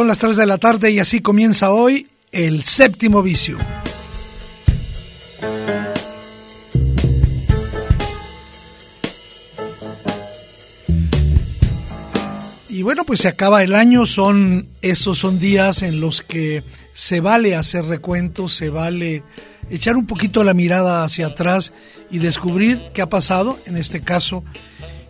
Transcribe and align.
Son 0.00 0.08
las 0.08 0.18
3 0.18 0.34
de 0.34 0.46
la 0.46 0.56
tarde 0.56 0.90
y 0.90 0.98
así 0.98 1.20
comienza 1.20 1.72
hoy 1.72 2.06
el 2.32 2.64
séptimo 2.64 3.22
vicio. 3.22 3.58
Y 12.70 12.80
bueno, 12.80 13.04
pues 13.04 13.20
se 13.20 13.28
acaba 13.28 13.62
el 13.62 13.74
año, 13.74 14.06
son 14.06 14.68
esos 14.80 15.18
son 15.18 15.38
días 15.38 15.82
en 15.82 16.00
los 16.00 16.22
que 16.22 16.64
se 16.94 17.20
vale 17.20 17.54
hacer 17.54 17.84
recuentos, 17.84 18.54
se 18.54 18.70
vale 18.70 19.22
echar 19.68 19.98
un 19.98 20.06
poquito 20.06 20.42
la 20.44 20.54
mirada 20.54 21.04
hacia 21.04 21.26
atrás 21.26 21.74
y 22.10 22.20
descubrir 22.20 22.80
qué 22.94 23.02
ha 23.02 23.10
pasado, 23.10 23.58
en 23.66 23.76
este 23.76 24.00
caso, 24.00 24.44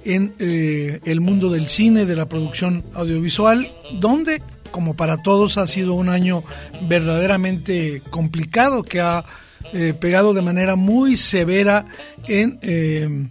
en 0.05 0.34
eh, 0.41 0.98
el 1.05 1.20
mundo 1.20 1.48
del 1.48 1.68
cine, 1.68 2.06
de 2.06 2.16
la 2.16 2.28
producción 2.28 2.83
audiovisual, 2.94 3.68
donde 4.00 4.42
como 4.70 4.94
para 4.94 5.18
todos, 5.18 5.58
ha 5.58 5.66
sido 5.66 5.94
un 5.94 6.08
año 6.08 6.42
verdaderamente 6.88 8.02
complicado 8.10 8.82
que 8.82 9.00
ha 9.00 9.24
eh, 9.72 9.94
pegado 9.98 10.32
de 10.34 10.42
manera 10.42 10.74
muy 10.74 11.16
severa 11.16 11.84
en, 12.27 12.58
eh, 12.62 13.28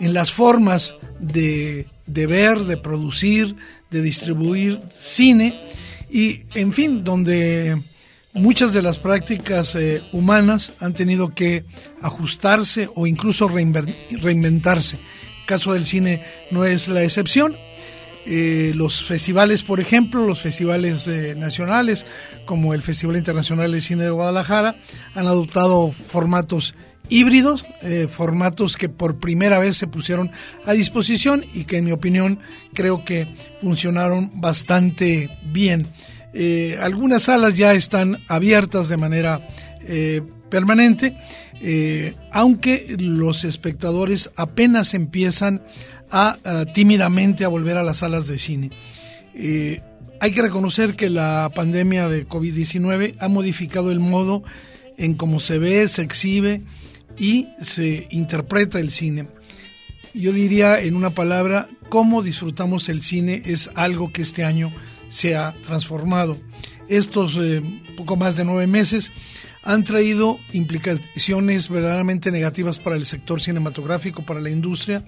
en 0.00 0.14
las 0.14 0.30
formas 0.30 0.94
de, 1.18 1.86
de, 2.06 2.26
ver, 2.26 2.60
de 2.60 2.76
producir, 2.76 3.56
de 3.90 4.02
distribuir 4.02 4.80
cine 4.98 5.54
y, 6.10 6.42
en 6.54 6.72
fin, 6.72 7.04
donde 7.04 7.80
muchas 8.32 8.72
de 8.72 8.82
las 8.82 8.98
prácticas 8.98 9.74
eh, 9.74 10.02
humanas 10.12 10.72
han 10.80 10.94
tenido 10.94 11.34
que 11.34 11.64
ajustarse 12.00 12.88
o 12.94 13.06
incluso 13.06 13.48
reinventarse. 13.48 14.96
El 14.96 15.46
caso 15.46 15.72
del 15.72 15.86
cine 15.86 16.22
no 16.50 16.64
es 16.64 16.88
la 16.88 17.02
excepción 17.02 17.54
eh, 18.24 18.72
los 18.74 19.04
festivales, 19.04 19.62
por 19.62 19.80
ejemplo, 19.80 20.24
los 20.24 20.40
festivales 20.40 21.08
eh, 21.08 21.34
nacionales, 21.36 22.06
como 22.44 22.72
el 22.72 22.82
Festival 22.82 23.16
Internacional 23.16 23.72
de 23.72 23.80
Cine 23.80 24.04
de 24.04 24.10
Guadalajara, 24.10 24.76
han 25.14 25.26
adoptado 25.26 25.92
formatos 25.92 26.74
híbridos, 27.08 27.64
eh, 27.82 28.06
formatos 28.08 28.76
que 28.76 28.88
por 28.88 29.18
primera 29.18 29.58
vez 29.58 29.76
se 29.76 29.88
pusieron 29.88 30.30
a 30.64 30.72
disposición 30.72 31.44
y 31.52 31.64
que 31.64 31.78
en 31.78 31.84
mi 31.84 31.92
opinión 31.92 32.38
creo 32.74 33.04
que 33.04 33.26
funcionaron 33.60 34.30
bastante 34.40 35.28
bien. 35.44 35.86
algunas 36.80 37.24
salas 37.24 37.56
ya 37.56 37.74
están 37.74 38.18
abiertas 38.28 38.88
de 38.88 38.96
manera 38.96 39.46
permanente, 40.48 41.16
aunque 42.32 42.96
los 42.98 43.44
espectadores 43.44 44.30
apenas 44.36 44.94
empiezan 44.94 45.62
a, 46.12 46.66
tímidamente 46.74 47.44
a 47.44 47.48
volver 47.48 47.76
a 47.76 47.82
las 47.82 47.98
salas 47.98 48.26
de 48.26 48.38
cine. 48.38 48.70
Eh, 49.34 49.80
hay 50.20 50.32
que 50.32 50.42
reconocer 50.42 50.94
que 50.94 51.08
la 51.08 51.50
pandemia 51.54 52.08
de 52.08 52.28
COVID-19 52.28 53.16
ha 53.18 53.28
modificado 53.28 53.90
el 53.90 53.98
modo 53.98 54.44
en 54.96 55.14
cómo 55.14 55.40
se 55.40 55.58
ve, 55.58 55.88
se 55.88 56.02
exhibe 56.02 56.62
y 57.16 57.48
se 57.60 58.06
interpreta 58.10 58.78
el 58.78 58.92
cine. 58.92 59.28
Yo 60.14 60.30
diría 60.32 60.80
en 60.80 60.94
una 60.94 61.10
palabra, 61.10 61.68
cómo 61.88 62.22
disfrutamos 62.22 62.88
el 62.88 63.02
cine 63.02 63.42
es 63.46 63.70
algo 63.74 64.12
que 64.12 64.22
este 64.22 64.44
año 64.44 64.70
se 65.08 65.34
ha 65.34 65.54
transformado. 65.66 66.36
Estos 66.88 67.38
eh, 67.40 67.62
poco 67.96 68.16
más 68.16 68.36
de 68.36 68.44
nueve 68.44 68.66
meses 68.66 69.10
han 69.62 69.84
traído 69.84 70.38
implicaciones 70.52 71.68
verdaderamente 71.68 72.30
negativas 72.30 72.78
para 72.78 72.96
el 72.96 73.06
sector 73.06 73.40
cinematográfico, 73.40 74.22
para 74.22 74.40
la 74.40 74.50
industria, 74.50 75.04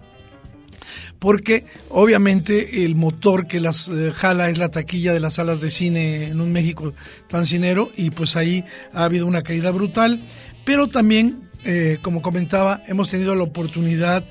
porque 1.19 1.65
obviamente 1.91 2.84
el 2.84 2.94
motor 2.94 3.47
que 3.47 3.60
las 3.60 3.88
eh, 3.88 4.12
jala 4.12 4.50
es 4.50 4.59
la 4.59 4.70
taquilla 4.70 5.12
de 5.12 5.20
las 5.20 5.34
salas 5.34 5.60
de 5.60 5.70
cine 5.70 6.28
en 6.28 6.41
un 6.41 6.53
México 6.53 6.92
tan 7.28 7.47
cinero 7.47 7.91
y 7.97 8.10
pues 8.10 8.37
ahí 8.37 8.65
ha 8.92 9.04
habido 9.04 9.26
una 9.26 9.42
caída 9.42 9.70
brutal, 9.70 10.20
pero 10.65 10.88
también, 10.88 11.48
eh, 11.65 11.98
como 12.03 12.22
comentaba, 12.22 12.82
hemos 12.86 13.10
tenido 13.10 13.34
la 13.34 13.44
oportunidad 13.44 14.25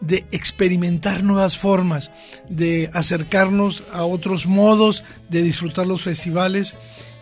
de 0.00 0.24
experimentar 0.32 1.22
nuevas 1.22 1.56
formas, 1.56 2.10
de 2.48 2.90
acercarnos 2.92 3.82
a 3.92 4.04
otros 4.04 4.46
modos 4.46 5.04
de 5.28 5.42
disfrutar 5.42 5.86
los 5.86 6.02
festivales 6.02 6.74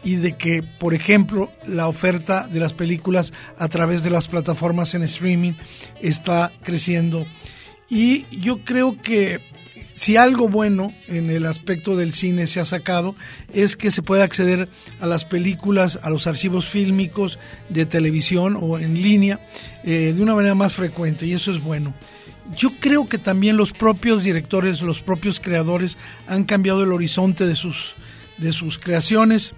y 0.03 0.17
de 0.17 0.37
que, 0.37 0.63
por 0.63 0.95
ejemplo, 0.95 1.51
la 1.67 1.89
oferta 1.89 2.47
de 2.47 2.61
las 2.61 2.73
películas 2.73 3.33
a 3.59 3.69
través 3.69 4.03
de 4.03 4.11
las 4.11 4.29
plataformas 4.29 4.95
en 4.95 5.03
streaming 5.03 5.53
está 6.01 6.53
creciendo 6.63 7.27
y 7.91 8.25
yo 8.37 8.59
creo 8.65 9.01
que 9.01 9.41
si 9.95 10.17
algo 10.17 10.49
bueno 10.49 10.93
en 11.09 11.31
el 11.31 11.47
aspecto 11.47 11.97
del 11.97 12.13
cine 12.13 12.47
se 12.47 12.61
ha 12.61 12.67
sacado 12.67 13.17
es 13.53 13.77
que 13.77 13.91
se 13.91 14.03
puede 14.03 14.23
acceder 14.23 14.69
a 15.01 15.07
las 15.07 15.25
películas, 15.25 15.99
a 16.03 16.11
los 16.11 16.27
archivos 16.27 16.69
fílmicos 16.69 17.39
de 17.69 17.87
televisión 17.87 18.57
o 18.61 18.79
en 18.79 19.01
línea 19.01 19.41
eh, 19.85 20.13
de 20.15 20.23
una 20.23 20.35
manera 20.35 20.55
más 20.55 20.75
frecuente 20.75 21.27
y 21.27 21.33
eso 21.33 21.51
es 21.51 21.63
bueno. 21.63 21.95
Yo 22.57 22.71
creo 22.81 23.07
que 23.07 23.19
también 23.19 23.57
los 23.57 23.73
propios 23.73 24.23
directores, 24.23 24.83
los 24.83 25.03
propios 25.03 25.41
creadores 25.41 25.97
han 26.27 26.45
cambiado 26.45 26.83
el 26.83 26.93
horizonte 26.93 27.47
de 27.47 27.57
sus, 27.57 27.95
de 28.39 28.53
sus 28.53 28.79
creaciones 28.79 29.55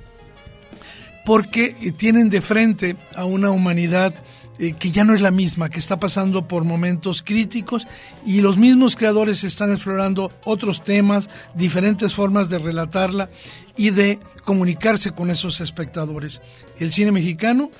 porque 1.24 1.92
tienen 1.96 2.30
de 2.30 2.40
frente 2.40 2.96
a 3.14 3.24
una 3.24 3.50
humanidad 3.50 4.14
eh, 4.58 4.74
que 4.78 4.90
ya 4.90 5.04
no 5.04 5.14
es 5.14 5.22
la 5.22 5.30
misma, 5.30 5.70
que 5.70 5.78
está 5.78 5.98
pasando 5.98 6.46
por 6.46 6.64
momentos 6.64 7.22
críticos 7.22 7.86
y 8.26 8.42
los 8.42 8.58
mismos 8.58 8.94
creadores 8.94 9.42
están 9.42 9.72
explorando 9.72 10.28
otros 10.44 10.84
temas, 10.84 11.30
diferentes 11.54 12.12
formas 12.12 12.50
de 12.50 12.58
relatarla 12.58 13.30
y 13.74 13.88
de 13.88 14.18
comunicarse 14.44 15.12
con 15.12 15.30
esos 15.30 15.62
espectadores. 15.62 16.42
El 16.78 16.92
cine 16.92 17.10
mexicano, 17.10 17.70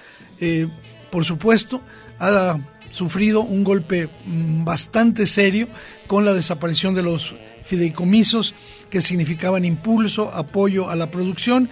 eh, 0.41 0.69
por 1.11 1.27
supuesto, 1.27 1.83
ha 2.19 2.59
sufrido 2.91 3.43
un 3.43 3.63
golpe 3.63 4.09
mm, 4.25 4.65
bastante 4.65 5.27
serio 5.27 5.69
con 6.07 6.25
la 6.25 6.33
desaparición 6.33 6.95
de 6.95 7.03
los 7.03 7.35
fideicomisos 7.67 8.55
que 8.89 9.03
significaban 9.03 9.67
impulso, 9.67 10.33
apoyo 10.35 10.89
a 10.89 10.97
la 10.97 11.11
producción, 11.11 11.69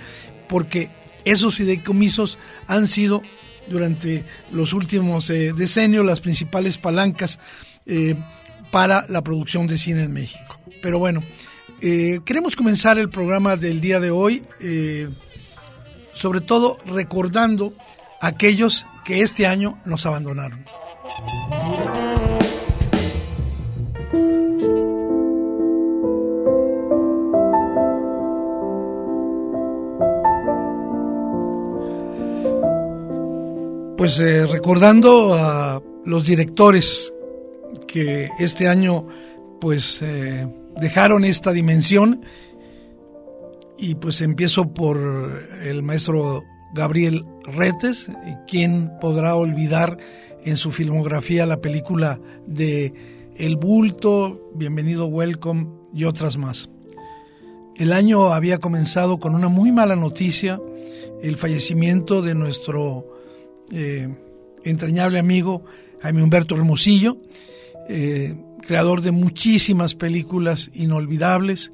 porque 0.51 0.91
esos 1.25 1.57
fideicomisos 1.57 2.39
han 2.67 2.87
sido 2.87 3.23
durante 3.69 4.25
los 4.53 4.73
últimos 4.73 5.31
eh, 5.31 5.53
decenios 5.55 6.05
las 6.05 6.21
principales 6.21 6.79
palancas 6.79 7.39
eh, 7.87 8.15
para 8.71 9.07
la 9.09 9.23
producción 9.23 9.67
de 9.67 9.79
cine 9.79 10.05
en 10.05 10.13
México. 10.13 10.59
Pero 10.83 10.99
bueno, 10.99 11.23
eh, 11.81 12.21
queremos 12.25 12.57
comenzar 12.57 12.99
el 12.99 13.09
programa 13.09 13.57
del 13.57 13.81
día 13.81 14.01
de 14.01 14.11
hoy, 14.11 14.43
sobre 16.13 16.41
todo 16.41 16.79
recordando 16.87 17.75
a 18.21 18.29
aquellos 18.29 18.87
que 19.05 19.23
este 19.23 19.47
año 19.47 19.79
nos 19.85 20.05
abandonaron. 20.07 20.65
Pues 33.99 34.21
eh, 34.21 34.47
recordando 34.47 35.35
a 35.35 35.83
los 36.05 36.25
directores 36.25 37.13
que 37.89 38.31
este 38.39 38.69
año 38.69 39.09
pues 39.61 39.99
eh, 40.03 40.47
dejaron 40.81 41.25
esta 41.25 41.53
dimensión 41.53 42.25
y 43.77 43.97
pues 43.97 44.21
empiezo 44.21 44.73
por 44.73 45.43
el 45.65 45.83
maestro 45.83 46.45
Gabriel 46.75 47.27
Retes, 47.43 48.09
quien 48.47 48.93
podrá 49.01 49.35
olvidar 49.35 49.99
en 50.45 50.57
su 50.57 50.71
filmografía 50.71 51.45
la 51.45 51.61
película 51.61 52.21
de 52.47 52.95
El 53.37 53.57
Bulto, 53.57 54.49
Bienvenido 54.55 55.07
Welcome 55.07 55.71
y 55.93 56.05
otras 56.05 56.37
más. 56.37 56.71
El 57.77 57.93
año 57.93 58.33
había 58.33 58.59
comenzado 58.59 59.19
con 59.19 59.35
una 59.35 59.49
muy 59.49 59.73
mala 59.73 59.97
noticia, 59.97 60.61
el 61.21 61.37
fallecimiento 61.37 62.23
de 62.23 62.37
nuestro 62.37 63.18
eh, 63.73 64.09
entrañable 64.65 65.19
amigo 65.19 65.65
Jaime 66.01 66.23
Humberto 66.23 66.55
Hermosillo, 66.55 67.19
eh, 67.89 68.35
creador 68.63 69.03
de 69.03 69.11
muchísimas 69.11 69.95
películas 69.95 70.71
inolvidables, 70.75 71.73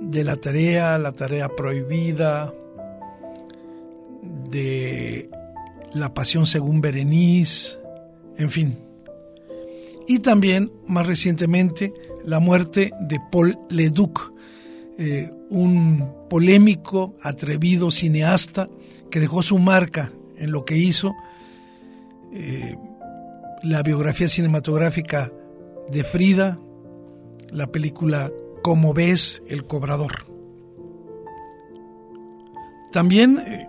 de 0.00 0.24
La 0.24 0.36
Tarea, 0.36 0.98
La 0.98 1.12
Tarea 1.12 1.48
Prohibida, 1.48 2.52
de 4.50 5.30
La 5.94 6.12
Pasión 6.14 6.46
según 6.46 6.80
Berenice, 6.80 7.78
en 8.36 8.50
fin. 8.50 8.78
Y 10.06 10.20
también, 10.20 10.70
más 10.86 11.06
recientemente, 11.06 11.92
la 12.24 12.38
muerte 12.38 12.92
de 13.00 13.18
Paul 13.32 13.58
Leduc, 13.70 14.32
eh, 14.98 15.30
un 15.48 16.28
polémico, 16.30 17.14
atrevido 17.22 17.90
cineasta 17.90 18.68
que 19.10 19.20
dejó 19.20 19.42
su 19.42 19.58
marca 19.58 20.12
en 20.38 20.50
lo 20.50 20.64
que 20.64 20.76
hizo. 20.76 21.14
Eh, 22.32 22.76
la 23.62 23.82
biografía 23.82 24.28
cinematográfica 24.28 25.32
de 25.90 26.04
Frida, 26.04 26.56
la 27.50 27.66
película 27.68 28.30
Como 28.62 28.92
ves, 28.92 29.42
El 29.48 29.64
Cobrador. 29.66 30.26
También 32.92 33.38
eh, 33.38 33.66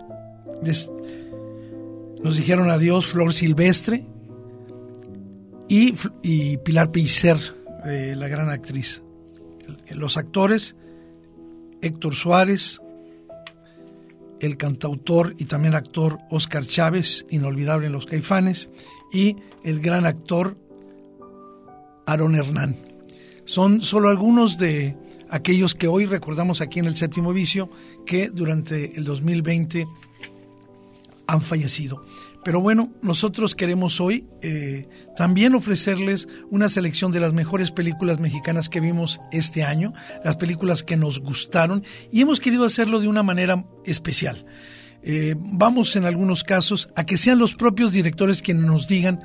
nos 2.22 2.36
dijeron 2.36 2.70
adiós 2.70 3.06
Flor 3.06 3.32
Silvestre 3.32 4.06
y, 5.68 6.56
Pilar 6.58 6.90
Pellicer, 6.90 7.38
eh, 7.84 8.14
la 8.16 8.28
gran 8.28 8.48
actriz. 8.48 9.02
Los 9.90 10.16
actores, 10.16 10.76
Héctor 11.82 12.14
Suárez, 12.14 12.80
el 14.40 14.56
cantautor 14.56 15.34
y 15.38 15.44
también 15.44 15.74
actor 15.74 16.18
Oscar 16.30 16.66
Chávez, 16.66 17.26
inolvidable 17.30 17.86
en 17.86 17.92
Los 17.92 18.06
Caifanes, 18.06 18.70
y 19.12 19.36
el 19.64 19.80
gran 19.80 20.06
actor 20.06 20.56
Aaron 22.06 22.34
Hernán. 22.34 22.76
Son 23.44 23.80
solo 23.80 24.08
algunos 24.08 24.58
de 24.58 24.96
aquellos 25.30 25.74
que 25.74 25.88
hoy 25.88 26.06
recordamos 26.06 26.60
aquí 26.60 26.78
en 26.78 26.86
el 26.86 26.96
séptimo 26.96 27.32
vicio 27.32 27.70
que 28.06 28.30
durante 28.30 28.96
el 28.96 29.04
2020 29.04 29.86
han 31.26 31.42
fallecido. 31.42 32.04
Pero 32.48 32.62
bueno, 32.62 32.90
nosotros 33.02 33.54
queremos 33.54 34.00
hoy 34.00 34.26
eh, 34.40 34.88
también 35.18 35.54
ofrecerles 35.54 36.26
una 36.50 36.70
selección 36.70 37.12
de 37.12 37.20
las 37.20 37.34
mejores 37.34 37.70
películas 37.70 38.20
mexicanas 38.20 38.70
que 38.70 38.80
vimos 38.80 39.20
este 39.32 39.64
año, 39.64 39.92
las 40.24 40.36
películas 40.36 40.82
que 40.82 40.96
nos 40.96 41.20
gustaron 41.20 41.84
y 42.10 42.22
hemos 42.22 42.40
querido 42.40 42.64
hacerlo 42.64 43.00
de 43.00 43.08
una 43.08 43.22
manera 43.22 43.66
especial. 43.84 44.46
Eh, 45.02 45.34
vamos 45.38 45.94
en 45.96 46.06
algunos 46.06 46.42
casos 46.42 46.88
a 46.96 47.04
que 47.04 47.18
sean 47.18 47.38
los 47.38 47.54
propios 47.54 47.92
directores 47.92 48.40
quienes 48.40 48.64
nos 48.64 48.88
digan 48.88 49.20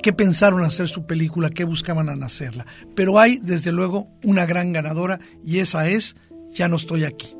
qué 0.00 0.12
pensaron 0.12 0.62
hacer 0.62 0.88
su 0.88 1.06
película, 1.06 1.50
qué 1.50 1.64
buscaban 1.64 2.22
hacerla. 2.22 2.64
Pero 2.94 3.18
hay, 3.18 3.40
desde 3.42 3.72
luego, 3.72 4.06
una 4.22 4.46
gran 4.46 4.72
ganadora 4.72 5.18
y 5.44 5.58
esa 5.58 5.88
es 5.88 6.14
Ya 6.52 6.68
no 6.68 6.76
estoy 6.76 7.02
aquí. 7.02 7.34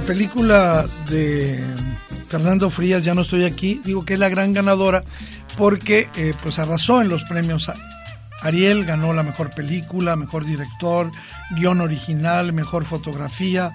La 0.00 0.06
película 0.06 0.86
de 1.10 1.58
Fernando 2.28 2.70
Frías, 2.70 3.02
Ya 3.02 3.14
no 3.14 3.22
estoy 3.22 3.44
aquí, 3.44 3.80
digo 3.84 4.04
que 4.04 4.14
es 4.14 4.20
la 4.20 4.28
gran 4.28 4.52
ganadora 4.52 5.02
porque 5.56 6.08
eh, 6.14 6.34
pues 6.40 6.60
arrasó 6.60 7.02
en 7.02 7.08
los 7.08 7.24
premios 7.24 7.68
Ariel, 8.42 8.84
ganó 8.84 9.12
la 9.12 9.24
mejor 9.24 9.50
película, 9.50 10.14
mejor 10.14 10.44
director, 10.44 11.10
guion 11.50 11.80
original, 11.80 12.52
mejor 12.52 12.84
fotografía, 12.84 13.72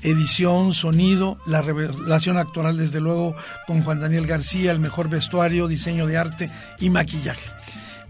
edición, 0.00 0.72
sonido, 0.72 1.36
la 1.44 1.60
revelación 1.60 2.38
actoral 2.38 2.78
desde 2.78 3.00
luego 3.00 3.36
con 3.66 3.82
Juan 3.82 4.00
Daniel 4.00 4.26
García, 4.26 4.70
el 4.70 4.78
mejor 4.78 5.10
vestuario, 5.10 5.68
diseño 5.68 6.06
de 6.06 6.16
arte 6.16 6.50
y 6.80 6.88
maquillaje. 6.88 7.50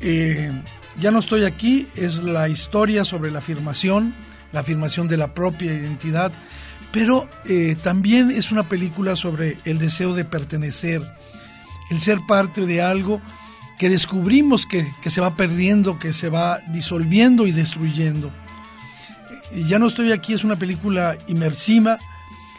Eh, 0.00 0.52
ya 1.00 1.10
no 1.10 1.18
estoy 1.18 1.44
aquí, 1.44 1.88
es 1.96 2.22
la 2.22 2.48
historia 2.48 3.04
sobre 3.04 3.32
la 3.32 3.40
afirmación, 3.40 4.14
la 4.52 4.60
afirmación 4.60 5.08
de 5.08 5.16
la 5.16 5.34
propia 5.34 5.72
identidad, 5.74 6.30
pero 6.92 7.28
eh, 7.46 7.76
también 7.82 8.30
es 8.30 8.50
una 8.50 8.68
película 8.68 9.16
sobre 9.16 9.58
el 9.64 9.78
deseo 9.78 10.14
de 10.14 10.24
pertenecer, 10.24 11.02
el 11.90 12.00
ser 12.00 12.18
parte 12.26 12.66
de 12.66 12.82
algo 12.82 13.20
que 13.78 13.88
descubrimos 13.88 14.66
que, 14.66 14.86
se 15.06 15.20
va 15.20 15.36
perdiendo, 15.36 15.98
que 15.98 16.12
se 16.12 16.28
va 16.28 16.60
disolviendo 16.68 17.46
y 17.46 17.52
destruyendo. 17.52 18.32
Ya 19.66 19.78
no 19.78 19.86
estoy 19.86 20.12
aquí, 20.12 20.34
es 20.34 20.44
una 20.44 20.56
película 20.56 21.16
inmersiva 21.28 21.98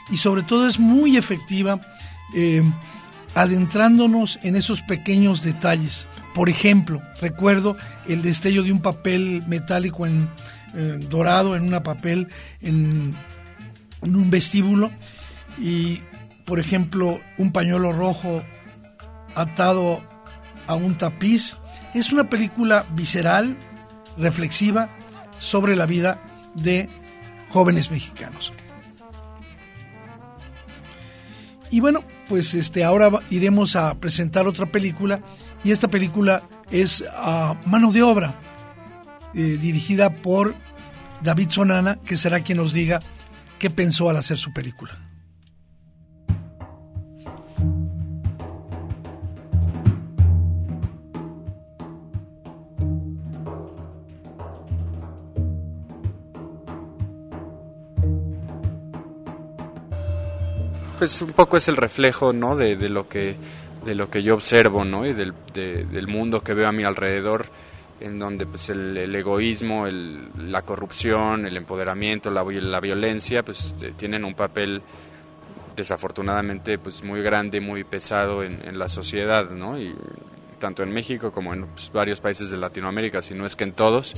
y 0.10 0.18
sobre 0.18 0.44
todo 0.44 0.68
es 0.68 0.80
muy 0.80 1.18
efectiva 1.18 1.80
eh, 2.34 2.64
adentrándonos 3.36 4.40
en 4.44 4.56
esos 4.56 4.82
pequeños 4.82 5.44
detalles. 5.44 6.08
Por 6.34 6.50
ejemplo, 6.50 7.02
recuerdo 7.22 7.76
el 8.08 8.22
destello 8.22 8.64
de 8.64 8.72
un 8.72 8.82
papel 8.82 9.44
metálico 9.48 10.06
en, 10.06 10.30
eh, 10.76 11.00
dorado 11.10 11.56
en 11.56 11.64
una 11.64 11.84
papel 11.84 12.28
en 12.62 13.14
en 14.02 14.16
un 14.16 14.30
vestíbulo 14.30 14.90
y, 15.60 16.02
por 16.46 16.60
ejemplo, 16.60 17.20
un 17.38 17.52
pañuelo 17.52 17.92
rojo 17.92 18.44
atado 19.36 20.02
a 20.68 20.76
un 20.76 20.96
tapiz. 20.96 21.58
Es 21.94 22.12
una 22.12 22.30
película 22.30 22.86
visceral, 22.94 23.58
reflexiva 24.18 24.90
sobre 25.40 25.76
la 25.76 25.86
vida 25.86 26.22
de 26.56 26.90
jóvenes 27.50 27.92
mexicanos. 27.92 28.54
Y 31.72 31.80
bueno, 31.82 32.04
pues 32.28 32.54
este 32.54 32.84
ahora 32.84 33.12
iremos 33.30 33.76
a 33.76 33.94
presentar 33.96 34.48
otra 34.48 34.66
película 34.66 35.20
y 35.64 35.72
esta 35.72 35.88
película 35.88 36.42
es 36.72 37.04
a 37.12 37.56
Mano 37.66 37.92
de 37.92 38.02
Obra, 38.02 38.36
eh, 39.34 39.58
dirigida 39.62 40.10
por 40.10 40.56
David 41.22 41.50
Sonana, 41.52 42.00
que 42.06 42.18
será 42.18 42.40
quien 42.40 42.58
nos 42.58 42.74
diga 42.74 43.02
¿Qué 43.60 43.70
pensó 43.70 44.10
al 44.10 44.16
hacer 44.16 44.38
su 44.38 44.54
película? 44.54 44.98
Pues 60.98 61.22
un 61.22 61.34
poco 61.34 61.58
es 61.58 61.68
el 61.68 61.76
reflejo, 61.76 62.32
¿no? 62.32 62.56
De, 62.56 62.76
lo 62.88 63.10
que 63.10 63.36
de 63.86 63.94
lo 63.94 64.10
que 64.10 64.24
yo 64.24 64.36
observo, 64.36 64.86
¿no? 64.86 65.06
Y 65.06 65.12
del, 65.12 65.34
del 65.54 66.08
mundo 66.08 66.42
que 66.42 66.54
veo 66.54 66.70
a 66.70 66.72
mi 66.72 66.86
alrededor 66.86 67.48
en 68.00 68.20
donde 68.20 68.46
pues 68.46 68.70
el, 68.70 69.16
egoísmo, 69.16 69.88
el, 69.88 70.30
la 70.52 70.62
corrupción, 70.62 71.46
el 71.46 71.58
empoderamiento, 71.58 72.32
la, 72.32 72.44
la 72.44 72.80
violencia, 72.80 73.44
pues 73.44 73.76
eh, 73.82 73.94
tienen 73.98 74.24
un 74.24 74.34
papel 74.34 74.82
desafortunadamente 75.76 76.78
pues 76.78 77.04
muy 77.04 77.22
grande, 77.22 77.62
muy 77.62 77.84
pesado 77.84 78.44
en, 78.44 78.78
la 78.78 78.90
sociedad, 78.90 79.50
¿no? 79.50 79.80
Y 79.80 79.96
tanto 80.60 80.84
en 80.84 80.92
México 80.92 81.32
como 81.32 81.54
en 81.54 81.66
pues, 81.68 81.92
varios 81.92 82.20
países 82.20 82.52
de 82.52 82.58
Latinoamérica, 82.58 83.22
si 83.22 83.34
no 83.34 83.46
es 83.46 83.56
que 83.56 83.64
en 83.64 83.74
todos. 83.74 84.14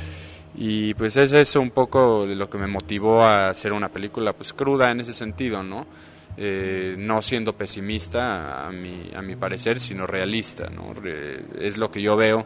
Y 0.55 0.93
pues 0.95 1.15
es 1.17 1.31
eso 1.31 1.61
un 1.61 1.71
poco 1.71 2.25
lo 2.25 2.49
que 2.49 2.57
me 2.57 2.67
motivó 2.67 3.23
a 3.23 3.49
hacer 3.49 3.73
una 3.73 3.89
película 3.89 4.33
pues 4.33 4.53
cruda 4.53 4.91
en 4.91 4.99
ese 4.99 5.13
sentido, 5.13 5.63
¿no? 5.63 5.85
Eh, 6.37 6.95
no 6.97 7.21
siendo 7.21 7.53
pesimista 7.53 8.65
a 8.65 8.71
mi, 8.71 9.11
a 9.13 9.21
mi 9.21 9.35
parecer, 9.35 9.79
sino 9.79 10.07
realista, 10.07 10.69
¿no? 10.69 10.93
es 11.59 11.77
lo 11.77 11.91
que 11.91 12.01
yo 12.01 12.15
veo 12.15 12.45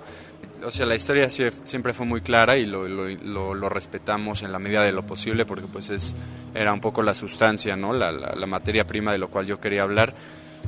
o 0.63 0.71
sea, 0.71 0.85
la 0.85 0.95
historia 0.95 1.29
siempre 1.29 1.93
fue 1.93 2.05
muy 2.05 2.21
clara 2.21 2.57
y 2.57 2.65
lo, 2.65 2.87
lo, 2.87 3.69
respetamos 3.69 4.43
en 4.43 4.51
la 4.51 4.59
medida 4.59 4.83
de 4.83 4.91
lo 4.91 5.05
posible 5.05 5.45
porque 5.45 5.67
pues 5.67 5.89
es, 5.89 6.15
era 6.53 6.73
un 6.73 6.81
poco 6.81 7.03
la 7.03 7.13
sustancia, 7.13 7.75
¿no? 7.75 7.93
La, 7.93 8.11
la, 8.11 8.47
materia 8.47 8.85
prima 8.85 9.11
de 9.11 9.17
lo 9.17 9.29
cual 9.29 9.45
yo 9.45 9.59
quería 9.59 9.83
hablar. 9.83 10.13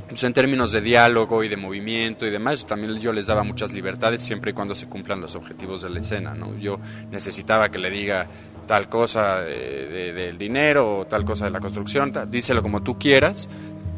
Pues 0.07 0.23
en 0.23 0.33
términos 0.33 0.71
de 0.71 0.81
diálogo 0.81 1.43
y 1.43 1.49
de 1.49 1.57
movimiento 1.57 2.25
y 2.25 2.29
demás, 2.29 2.65
también 2.65 2.95
yo 2.97 3.11
les 3.11 3.27
daba 3.27 3.43
muchas 3.43 3.73
libertades 3.73 4.23
siempre 4.23 4.51
y 4.51 4.53
cuando 4.53 4.75
se 4.75 4.87
cumplan 4.87 5.19
los 5.19 5.35
objetivos 5.35 5.81
de 5.81 5.89
la 5.89 5.99
escena, 5.99 6.33
¿no? 6.33 6.57
Yo 6.57 6.79
necesitaba 7.11 7.69
que 7.69 7.79
le 7.79 7.89
diga 7.89 8.27
tal 8.67 8.89
cosa 8.89 9.41
del 9.41 10.37
dinero 10.37 10.99
o 10.99 11.05
tal 11.05 11.25
cosa 11.25 11.45
de 11.45 11.51
la 11.51 11.59
construcción, 11.59 12.13
díselo 12.29 12.61
como 12.61 12.83
tú 12.83 12.99
quieras, 12.99 13.49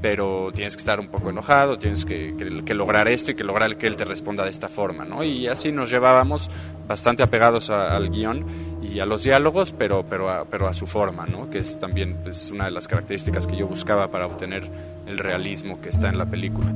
pero 0.01 0.51
tienes 0.53 0.75
que 0.75 0.79
estar 0.79 0.99
un 0.99 1.09
poco 1.09 1.29
enojado, 1.29 1.77
tienes 1.77 2.05
que, 2.05 2.33
lograr 2.73 3.07
esto 3.07 3.31
y 3.31 3.35
que 3.35 3.43
lograr 3.43 3.77
que 3.77 3.87
él 3.87 3.95
te 3.97 4.05
responda 4.05 4.45
de 4.45 4.51
esta 4.51 4.69
forma, 4.69 5.03
¿no? 5.03 5.23
Y 5.23 5.47
así 5.47 5.71
nos 5.71 5.89
llevábamos 5.89 6.49
bastante 6.87 7.21
apegados 7.21 7.69
al 7.69 8.09
guion 8.09 8.45
y 8.81 8.99
a 8.99 9.05
los 9.05 9.23
diálogos, 9.23 9.73
pero, 9.77 10.05
pero, 10.09 10.29
a, 10.29 10.45
pero 10.45 10.67
a 10.67 10.73
su 10.73 10.87
forma, 10.87 11.25
¿no? 11.25 11.49
Que 11.49 11.59
es 11.59 11.79
también 11.79 12.17
pues, 12.23 12.49
una 12.51 12.65
de 12.65 12.71
las 12.71 12.87
características 12.87 13.45
que 13.45 13.57
yo 13.57 13.67
buscaba 13.67 14.09
para 14.09 14.25
obtener 14.25 14.69
el 15.05 15.17
realismo 15.17 15.81
que 15.81 15.89
está 15.89 16.09
en 16.09 16.17
la 16.17 16.25
película. 16.25 16.73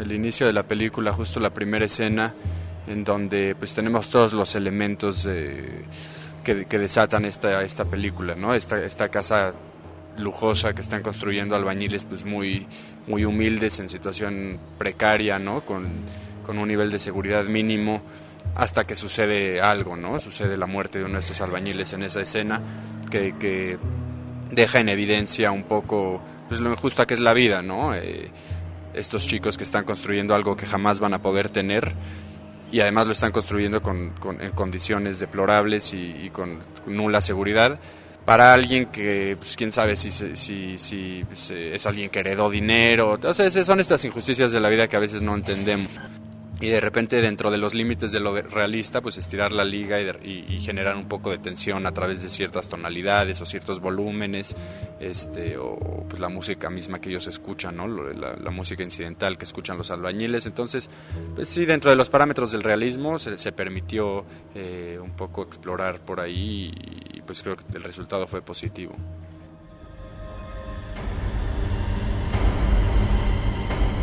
El 0.00 0.12
inicio 0.12 0.46
de 0.46 0.54
la 0.54 0.62
película, 0.62 1.12
justo 1.12 1.38
la 1.38 1.50
primera 1.50 1.84
escena, 1.84 2.34
en 2.86 3.04
donde 3.04 3.54
pues 3.54 3.74
tenemos 3.74 4.08
todos 4.08 4.32
los 4.32 4.54
elementos 4.54 5.24
de 5.24 5.84
que, 6.44 6.78
desatan 6.78 7.24
esta, 7.24 7.62
esta 7.62 7.84
película, 7.84 8.34
¿no? 8.34 8.54
Esta, 8.54 8.82
esta 8.84 9.08
casa 9.08 9.54
lujosa 10.16 10.74
que 10.74 10.80
están 10.80 11.02
construyendo 11.02 11.54
albañiles 11.54 12.04
pues 12.04 12.24
muy, 12.24 12.66
muy 13.06 13.24
humildes 13.24 13.78
en 13.78 13.88
situación 13.88 14.58
precaria, 14.78 15.38
¿no? 15.38 15.64
Con, 15.64 15.88
con, 16.44 16.58
un 16.58 16.68
nivel 16.68 16.90
de 16.90 16.98
seguridad 16.98 17.44
mínimo 17.44 18.02
hasta 18.54 18.84
que 18.84 18.94
sucede 18.94 19.60
algo, 19.60 19.96
¿no? 19.96 20.18
Sucede 20.20 20.56
la 20.56 20.66
muerte 20.66 20.98
de 20.98 21.04
uno 21.04 21.14
de 21.14 21.20
estos 21.20 21.40
albañiles 21.40 21.92
en 21.92 22.02
esa 22.02 22.20
escena 22.20 22.60
que, 23.10 23.34
que 23.38 23.78
deja 24.50 24.80
en 24.80 24.88
evidencia 24.88 25.50
un 25.50 25.64
poco 25.64 26.20
pues, 26.48 26.60
lo 26.60 26.70
injusta 26.70 27.06
que 27.06 27.14
es 27.14 27.20
la 27.20 27.32
vida, 27.32 27.62
¿no? 27.62 27.94
Eh, 27.94 28.30
estos 28.94 29.26
chicos 29.26 29.56
que 29.56 29.64
están 29.64 29.84
construyendo 29.84 30.34
algo 30.34 30.56
que 30.56 30.66
jamás 30.66 30.98
van 30.98 31.14
a 31.14 31.22
poder 31.22 31.50
tener 31.50 31.92
y 32.70 32.80
además 32.80 33.06
lo 33.06 33.12
están 33.12 33.32
construyendo 33.32 33.80
con, 33.80 34.12
en 34.40 34.50
condiciones 34.52 35.18
deplorables 35.18 35.92
y, 35.94 36.30
con, 36.30 36.58
nula 36.86 37.20
seguridad 37.20 37.78
para 38.24 38.52
alguien 38.52 38.86
que, 38.86 39.36
pues, 39.38 39.56
quién 39.56 39.70
sabe 39.70 39.96
si, 39.96 40.10
si, 40.10 40.76
si, 40.76 41.24
es 41.50 41.86
alguien 41.86 42.10
que 42.10 42.18
heredó 42.20 42.50
dinero. 42.50 43.14
Entonces, 43.14 43.64
son 43.64 43.80
estas 43.80 44.04
injusticias 44.04 44.52
de 44.52 44.60
la 44.60 44.68
vida 44.68 44.86
que 44.86 44.96
a 44.96 45.00
veces 45.00 45.22
no 45.22 45.34
entendemos 45.34 45.90
y 46.60 46.68
de 46.68 46.80
repente 46.80 47.20
dentro 47.20 47.50
de 47.50 47.58
los 47.58 47.74
límites 47.74 48.10
de 48.10 48.20
lo 48.20 48.40
realista 48.42 49.00
pues 49.00 49.16
estirar 49.16 49.52
la 49.52 49.64
liga 49.64 50.00
y, 50.00 50.58
generar 50.60 50.96
un 50.96 51.08
poco 51.08 51.30
de 51.30 51.38
tensión 51.38 51.86
a 51.86 51.92
través 51.92 52.22
de 52.22 52.30
ciertas 52.30 52.68
tonalidades 52.68 53.40
o 53.40 53.46
ciertos 53.46 53.80
volúmenes 53.80 54.56
este 54.98 55.56
o 55.56 56.04
pues 56.08 56.20
la 56.20 56.28
música 56.28 56.68
misma 56.68 57.00
que 57.00 57.10
ellos 57.10 57.26
escuchan 57.26 57.76
no 57.76 57.86
la, 57.86 58.50
música 58.50 58.82
incidental 58.82 59.38
que 59.38 59.44
escuchan 59.44 59.78
los 59.78 59.90
albañiles. 59.90 60.46
Entonces 60.46 60.90
pues 61.34 61.48
sí 61.48 61.64
dentro 61.64 61.90
de 61.90 61.96
los 61.96 62.10
parámetros 62.10 62.50
del 62.52 62.62
realismo 62.62 63.18
se, 63.18 63.52
permitió 63.52 64.24
eh, 64.54 64.98
un 65.00 65.12
poco 65.12 65.42
explorar 65.42 66.00
por 66.00 66.20
ahí 66.20 66.72
y 67.14 67.20
pues 67.22 67.42
creo 67.42 67.56
que 67.56 67.64
el 67.74 67.84
resultado 67.84 68.26
fue 68.26 68.42
positivo 68.42 68.94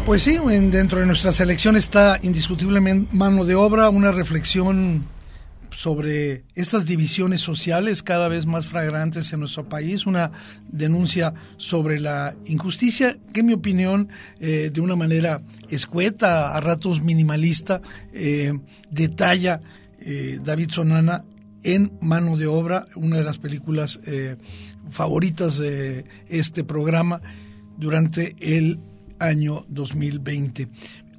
Pues 0.05 0.21
sí, 0.21 0.37
dentro 0.37 0.99
de 0.99 1.07
nuestra 1.07 1.33
selección 1.33 1.75
está 1.75 2.19
indiscutiblemente 2.21 3.09
mano 3.15 3.43
de 3.43 3.55
obra, 3.55 3.89
una 3.89 4.11
reflexión 4.11 5.03
sobre 5.75 6.43
estas 6.53 6.85
divisiones 6.85 7.41
sociales 7.41 8.03
cada 8.03 8.27
vez 8.27 8.45
más 8.45 8.67
fragrantes 8.67 9.33
en 9.33 9.39
nuestro 9.39 9.67
país, 9.67 10.05
una 10.05 10.31
denuncia 10.69 11.33
sobre 11.57 11.99
la 11.99 12.35
injusticia 12.45 13.17
que, 13.33 13.39
en 13.39 13.47
mi 13.47 13.53
opinión, 13.53 14.09
eh, 14.39 14.69
de 14.71 14.79
una 14.79 14.95
manera 14.95 15.41
escueta, 15.69 16.55
a 16.55 16.61
ratos 16.61 17.01
minimalista, 17.01 17.81
eh, 18.13 18.53
detalla 18.91 19.59
eh, 19.99 20.39
David 20.39 20.69
Sonana 20.69 21.25
en 21.63 21.97
Mano 21.99 22.37
de 22.37 22.45
Obra, 22.45 22.85
una 22.95 23.17
de 23.17 23.23
las 23.23 23.39
películas 23.39 23.99
favoritas 24.91 25.57
de 25.57 26.05
este 26.29 26.63
programa 26.63 27.21
durante 27.75 28.35
el 28.39 28.77
año 29.25 29.65
2020. 29.67 30.69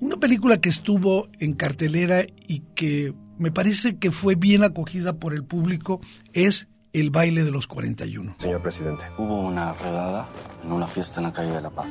Una 0.01 0.17
película 0.17 0.61
que 0.61 0.69
estuvo 0.69 1.29
en 1.39 1.55
cartelera 1.55 2.25
y 2.47 2.61
que 2.75 3.15
me 3.39 3.51
parece 3.51 3.97
que 3.97 4.13
fue 4.13 4.35
bien 4.35 4.65
acogida 4.65 5.15
por 5.15 5.35
el 5.35 5.45
público 5.45 6.01
es 6.33 6.69
El 6.93 7.11
baile 7.11 7.45
de 7.45 7.51
los 7.51 7.67
41. 7.67 8.37
Señor 8.39 8.63
presidente. 8.63 9.05
Hubo 9.19 9.41
una 9.41 9.73
redada 9.75 10.27
en 10.65 10.73
una 10.73 10.87
fiesta 10.87 11.21
en 11.21 11.25
la 11.25 11.33
calle 11.33 11.53
de 11.53 11.61
La 11.61 11.71
Paz. 11.71 11.91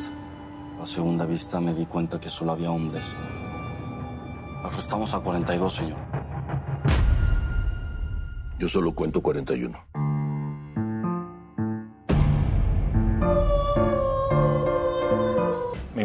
A 0.82 0.86
segunda 0.86 1.26
vista 1.26 1.60
me 1.60 1.74
di 1.74 1.86
cuenta 1.86 2.20
que 2.20 2.30
solo 2.30 2.52
había 2.52 2.72
hombres. 2.72 3.04
Arrestamos 4.64 5.14
a 5.14 5.20
42, 5.20 5.74
señor. 5.74 5.98
Yo 8.58 8.70
solo 8.70 8.94
cuento 8.94 9.22
41. 9.22 9.78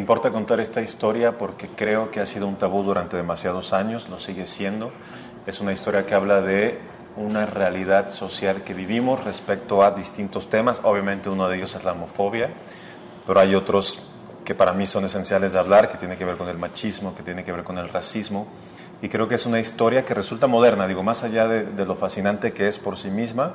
Importa 0.00 0.33
contar 0.33 0.61
esta 0.61 0.80
historia 0.80 1.38
porque 1.38 1.69
creo 1.69 2.11
que 2.11 2.21
ha 2.21 2.26
sido 2.26 2.49
un 2.49 2.57
tabú 2.57 2.83
durante 2.83 3.16
demasiados 3.16 3.73
años, 3.73 4.09
lo 4.09 4.19
sigue 4.19 4.47
siendo. 4.47 4.90
Es 5.47 5.61
una 5.61 5.73
historia 5.73 6.07
que 6.07 6.14
habla 6.14 6.40
de 6.40 6.78
una 7.16 7.45
realidad 7.45 8.11
social 8.11 8.62
que 8.62 8.73
vivimos 8.73 9.25
respecto 9.25 9.83
a 9.83 9.90
distintos 9.90 10.49
temas. 10.49 10.80
Obviamente 10.85 11.28
uno 11.28 11.49
de 11.49 11.59
ellos 11.59 11.75
es 11.75 11.85
la 11.85 11.92
homofobia, 11.92 12.50
pero 13.26 13.40
hay 13.40 13.54
otros 13.54 14.00
que 14.45 14.54
para 14.54 14.73
mí 14.73 14.87
son 14.87 15.04
esenciales 15.04 15.52
de 15.52 15.59
hablar, 15.59 15.88
que 15.88 15.99
tiene 15.99 16.16
que 16.16 16.25
ver 16.25 16.37
con 16.37 16.49
el 16.49 16.57
machismo, 16.57 17.14
que 17.14 17.23
tiene 17.23 17.45
que 17.45 17.52
ver 17.52 17.62
con 17.62 17.78
el 17.78 17.88
racismo. 17.88 18.49
Y 19.02 19.09
creo 19.09 19.28
que 19.28 19.35
es 19.35 19.47
una 19.47 19.61
historia 19.61 20.04
que 20.04 20.14
resulta 20.14 20.47
moderna, 20.47 20.87
digo, 20.87 21.02
más 21.02 21.25
allá 21.25 21.47
de, 21.47 21.85
lo 21.85 21.95
fascinante 21.95 22.52
que 22.52 22.69
es 22.69 22.78
por 22.78 22.97
sí 22.97 23.11
misma, 23.11 23.54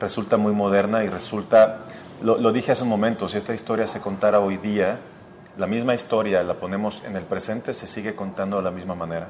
resulta 0.00 0.36
muy 0.36 0.52
moderna 0.52 1.02
y 1.02 1.08
resulta, 1.08 1.80
lo, 2.22 2.38
lo 2.38 2.52
dije 2.52 2.72
hace 2.72 2.84
un 2.84 2.88
momento, 2.88 3.28
si 3.28 3.36
esta 3.36 3.54
historia 3.54 3.86
se 3.86 4.00
contara 4.00 4.40
hoy 4.40 4.56
día, 4.56 4.98
la 5.58 5.66
misma 5.66 5.92
historia 5.94 6.42
la 6.44 6.54
ponemos 6.54 7.02
en 7.04 7.16
el 7.16 7.24
presente, 7.24 7.74
se 7.74 7.88
sigue 7.88 8.14
contando 8.14 8.58
de 8.58 8.62
la 8.62 8.70
misma 8.70 8.94
manera. 8.94 9.28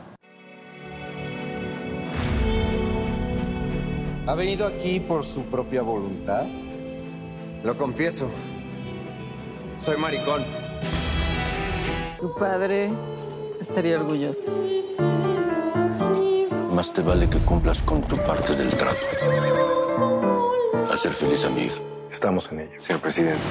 ¿Ha 4.26 4.34
venido 4.34 4.66
aquí 4.66 5.00
por 5.00 5.24
su 5.24 5.44
propia 5.44 5.80
voluntad? 5.80 6.46
Lo 7.64 7.78
confieso. 7.78 8.28
Soy 9.82 9.96
maricón. 9.96 10.44
Tu 12.20 12.34
padre 12.34 12.90
estaría 13.58 13.98
orgulloso. 13.98 14.52
Más 16.70 16.92
te 16.92 17.00
vale 17.00 17.30
que 17.30 17.38
cumplas 17.38 17.82
con 17.82 18.02
tu 18.02 18.16
parte 18.18 18.54
del 18.54 18.68
trato. 18.68 19.00
Hacer 20.92 21.12
feliz 21.12 21.42
a 21.46 21.48
mi 21.48 21.62
hija. 21.62 21.80
Estamos 22.12 22.52
en 22.52 22.60
ello. 22.60 22.82
Señor 22.82 23.00
presidente 23.00 23.42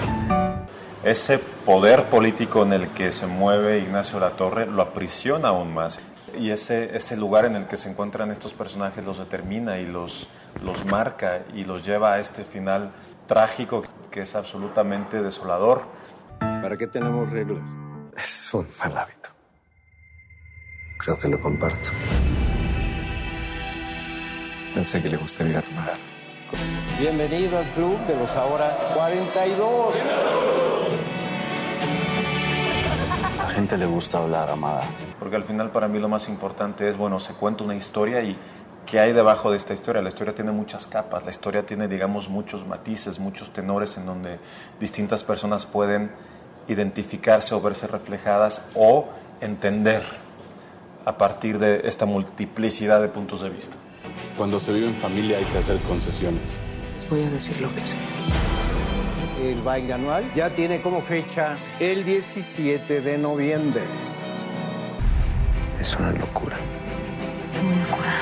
ese 1.03 1.39
poder 1.39 2.05
político 2.05 2.63
en 2.63 2.73
el 2.73 2.87
que 2.89 3.11
se 3.11 3.27
mueve 3.27 3.79
Ignacio 3.79 4.19
Latorre 4.19 4.65
lo 4.65 4.81
aprisiona 4.81 5.49
aún 5.49 5.73
más. 5.73 5.99
Y 6.37 6.51
ese, 6.51 6.95
ese 6.95 7.15
lugar 7.17 7.45
en 7.45 7.55
el 7.55 7.67
que 7.67 7.77
se 7.77 7.89
encuentran 7.89 8.31
estos 8.31 8.53
personajes 8.53 9.03
los 9.05 9.17
determina 9.17 9.79
y 9.79 9.85
los, 9.85 10.27
los 10.63 10.85
marca 10.85 11.43
y 11.53 11.65
los 11.65 11.85
lleva 11.85 12.13
a 12.13 12.19
este 12.19 12.43
final 12.43 12.91
trágico 13.27 13.83
que 14.11 14.21
es 14.21 14.35
absolutamente 14.35 15.21
desolador. 15.21 15.83
¿Para 16.39 16.77
qué 16.77 16.87
tenemos 16.87 17.29
reglas? 17.29 17.69
Es 18.15 18.53
un 18.53 18.67
mal 18.79 18.97
hábito. 18.97 19.29
Creo 20.97 21.17
que 21.17 21.27
lo 21.27 21.39
comparto. 21.39 21.89
Pensé 24.73 25.01
que 25.01 25.09
le 25.09 25.17
gustaría 25.17 25.61
tomar 25.61 25.97
Bienvenido 26.99 27.57
al 27.59 27.65
club 27.73 27.99
de 28.07 28.15
los 28.15 28.35
ahora 28.35 28.75
42. 28.95 30.66
Gente 33.57 33.75
le 33.75 33.87
gusta 33.87 34.19
hablar, 34.19 34.51
Amada. 34.51 34.83
Porque 35.17 35.35
al 35.35 35.41
final 35.41 35.71
para 35.71 35.87
mí 35.87 35.97
lo 35.97 36.07
más 36.07 36.29
importante 36.29 36.87
es, 36.87 36.95
bueno, 36.95 37.19
se 37.19 37.33
cuenta 37.33 37.63
una 37.63 37.73
historia 37.73 38.21
y 38.21 38.37
qué 38.85 38.99
hay 38.99 39.13
debajo 39.13 39.49
de 39.49 39.57
esta 39.57 39.73
historia. 39.73 39.99
La 40.03 40.09
historia 40.09 40.35
tiene 40.35 40.51
muchas 40.51 40.85
capas, 40.85 41.25
la 41.25 41.31
historia 41.31 41.65
tiene, 41.65 41.87
digamos, 41.87 42.29
muchos 42.29 42.67
matices, 42.67 43.17
muchos 43.17 43.51
tenores 43.53 43.97
en 43.97 44.05
donde 44.05 44.37
distintas 44.79 45.23
personas 45.23 45.65
pueden 45.65 46.11
identificarse 46.67 47.55
o 47.55 47.59
verse 47.59 47.87
reflejadas 47.87 48.61
o 48.75 49.07
entender 49.41 50.03
a 51.03 51.17
partir 51.17 51.57
de 51.57 51.81
esta 51.85 52.05
multiplicidad 52.05 53.01
de 53.01 53.07
puntos 53.07 53.41
de 53.41 53.49
vista. 53.49 53.75
Cuando 54.37 54.59
se 54.59 54.71
vive 54.71 54.85
en 54.85 54.95
familia 54.95 55.39
hay 55.39 55.45
que 55.45 55.57
hacer 55.57 55.79
concesiones. 55.79 56.59
Les 56.93 57.09
voy 57.09 57.23
a 57.23 57.29
decir 57.31 57.59
lo 57.59 57.73
que 57.73 57.83
sé. 57.83 57.97
El 59.47 59.61
baile 59.61 59.93
anual 59.93 60.29
ya 60.35 60.49
tiene 60.49 60.81
como 60.81 61.01
fecha 61.01 61.55
el 61.79 62.03
17 62.03 62.99
de 62.99 63.17
noviembre. 63.17 63.81
Es 65.79 65.95
una 65.95 66.11
locura. 66.11 66.57
Una 67.55 67.79
locura. 67.79 68.13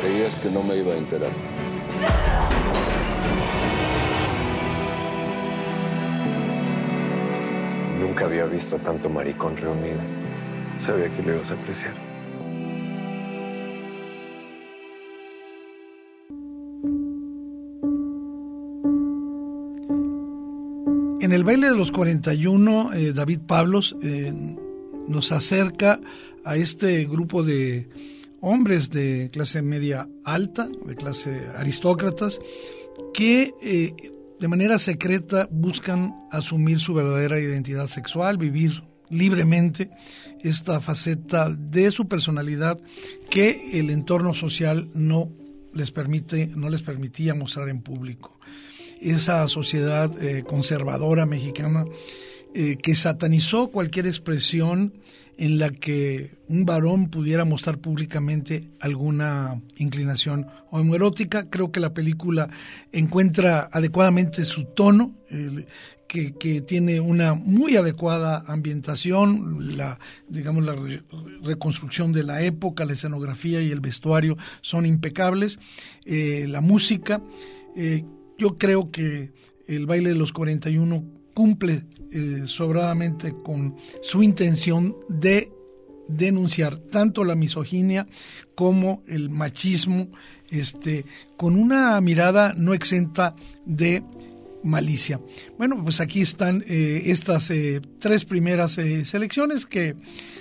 Creías 0.00 0.34
que 0.40 0.50
no 0.50 0.64
me 0.64 0.74
iba 0.74 0.92
a 0.92 0.96
enterar. 0.96 1.30
Nunca 8.00 8.24
había 8.24 8.46
visto 8.46 8.76
tanto 8.78 9.08
maricón 9.08 9.56
reunido. 9.56 10.00
Sabía 10.78 11.08
que 11.14 11.22
lo 11.22 11.34
ibas 11.34 11.52
a 11.52 11.54
apreciar. 11.54 12.03
El 21.34 21.42
baile 21.42 21.68
de 21.68 21.74
los 21.74 21.90
41, 21.90 22.92
eh, 22.92 23.12
David 23.12 23.40
Pablos 23.40 23.96
eh, 24.02 24.32
nos 25.08 25.32
acerca 25.32 26.00
a 26.44 26.56
este 26.56 27.04
grupo 27.06 27.42
de 27.42 27.88
hombres 28.40 28.90
de 28.90 29.30
clase 29.32 29.60
media 29.60 30.08
alta, 30.24 30.68
de 30.86 30.94
clase 30.94 31.42
aristócratas, 31.56 32.38
que 33.12 33.52
eh, 33.62 33.94
de 34.38 34.48
manera 34.48 34.78
secreta 34.78 35.48
buscan 35.50 36.14
asumir 36.30 36.78
su 36.78 36.94
verdadera 36.94 37.40
identidad 37.40 37.88
sexual, 37.88 38.38
vivir 38.38 38.84
libremente 39.10 39.90
esta 40.40 40.80
faceta 40.80 41.50
de 41.50 41.90
su 41.90 42.06
personalidad 42.06 42.78
que 43.28 43.80
el 43.80 43.90
entorno 43.90 44.34
social 44.34 44.88
no 44.94 45.32
les 45.72 45.90
permite, 45.90 46.46
no 46.46 46.70
les 46.70 46.82
permitía 46.82 47.34
mostrar 47.34 47.68
en 47.70 47.82
público. 47.82 48.38
Esa 49.04 49.46
sociedad 49.48 50.10
eh, 50.22 50.44
conservadora 50.44 51.26
mexicana 51.26 51.84
eh, 52.54 52.78
que 52.82 52.94
satanizó 52.94 53.68
cualquier 53.68 54.06
expresión 54.06 54.94
en 55.36 55.58
la 55.58 55.70
que 55.70 56.30
un 56.48 56.64
varón 56.64 57.10
pudiera 57.10 57.44
mostrar 57.44 57.78
públicamente 57.78 58.70
alguna 58.80 59.60
inclinación 59.76 60.46
homoerótica. 60.70 61.50
Creo 61.50 61.70
que 61.70 61.80
la 61.80 61.92
película 61.92 62.48
encuentra 62.92 63.68
adecuadamente 63.72 64.44
su 64.44 64.64
tono, 64.64 65.14
que, 66.08 66.60
tiene 66.60 67.00
una 67.00 67.34
muy 67.34 67.76
adecuada 67.76 68.44
ambientación, 68.46 69.76
la, 69.76 69.98
digamos, 70.28 70.64
la 70.64 70.76
reconstrucción 71.42 72.12
de 72.12 72.22
la 72.22 72.42
época, 72.42 72.84
la 72.84 72.92
escenografía 72.92 73.60
y 73.60 73.70
el 73.70 73.80
vestuario 73.80 74.36
son 74.60 74.86
impecables, 74.86 75.58
eh, 76.04 76.46
la 76.48 76.60
música. 76.60 77.20
Yo 78.44 78.58
creo 78.58 78.90
que 78.90 79.32
el 79.66 79.86
baile 79.86 80.10
de 80.10 80.16
los 80.16 80.34
41 80.34 81.02
cumple 81.32 81.86
eh, 82.12 82.42
sobradamente 82.44 83.34
con 83.42 83.74
su 84.02 84.22
intención 84.22 84.94
de 85.08 85.50
denunciar 86.08 86.76
tanto 86.76 87.24
la 87.24 87.36
misoginia 87.36 88.06
como 88.54 89.02
el 89.06 89.30
machismo, 89.30 90.08
este, 90.50 91.06
con 91.38 91.56
una 91.56 91.98
mirada 92.02 92.52
no 92.54 92.74
exenta 92.74 93.34
de 93.64 94.02
malicia. 94.62 95.22
Bueno, 95.56 95.82
pues 95.82 96.02
aquí 96.02 96.20
están 96.20 96.62
eh, 96.66 97.04
estas 97.06 97.48
eh, 97.48 97.80
tres 97.98 98.26
primeras 98.26 98.72
selecciones 98.72 99.64
que 99.64 99.96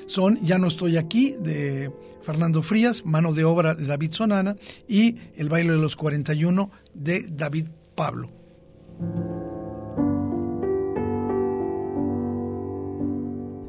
son 0.07 0.43
Ya 0.45 0.57
no 0.57 0.67
estoy 0.67 0.97
aquí 0.97 1.37
de 1.39 1.89
Fernando 2.21 2.63
Frías, 2.63 3.05
Mano 3.05 3.33
de 3.33 3.45
obra 3.45 3.75
de 3.75 3.85
David 3.85 4.11
Sonana 4.11 4.57
y 4.89 5.15
El 5.37 5.47
baile 5.47 5.71
de 5.71 5.77
los 5.77 5.95
41 5.95 6.69
de 6.93 7.27
David 7.29 7.67
Pablo. 7.95 8.29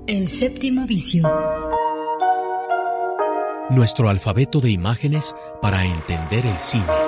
El 0.06 0.28
séptimo 0.28 0.86
vicio. 0.86 1.28
Nuestro 3.70 4.08
alfabeto 4.08 4.60
de 4.60 4.70
imágenes 4.70 5.34
para 5.60 5.84
entender 5.84 6.46
el 6.46 6.56
cine. 6.58 7.03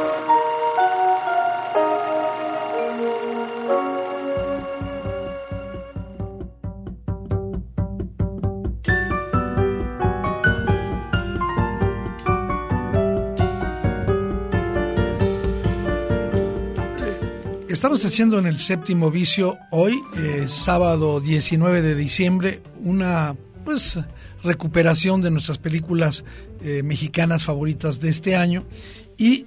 Estamos 17.76 18.02
haciendo 18.06 18.38
en 18.38 18.46
el 18.46 18.56
séptimo 18.56 19.10
vicio 19.10 19.58
hoy, 19.70 20.02
eh, 20.16 20.46
sábado 20.48 21.20
19 21.20 21.82
de 21.82 21.94
diciembre, 21.94 22.62
una 22.80 23.36
pues 23.66 23.98
recuperación 24.42 25.20
de 25.20 25.30
nuestras 25.30 25.58
películas 25.58 26.24
eh, 26.62 26.82
mexicanas 26.82 27.44
favoritas 27.44 28.00
de 28.00 28.08
este 28.08 28.34
año 28.34 28.64
y 29.18 29.44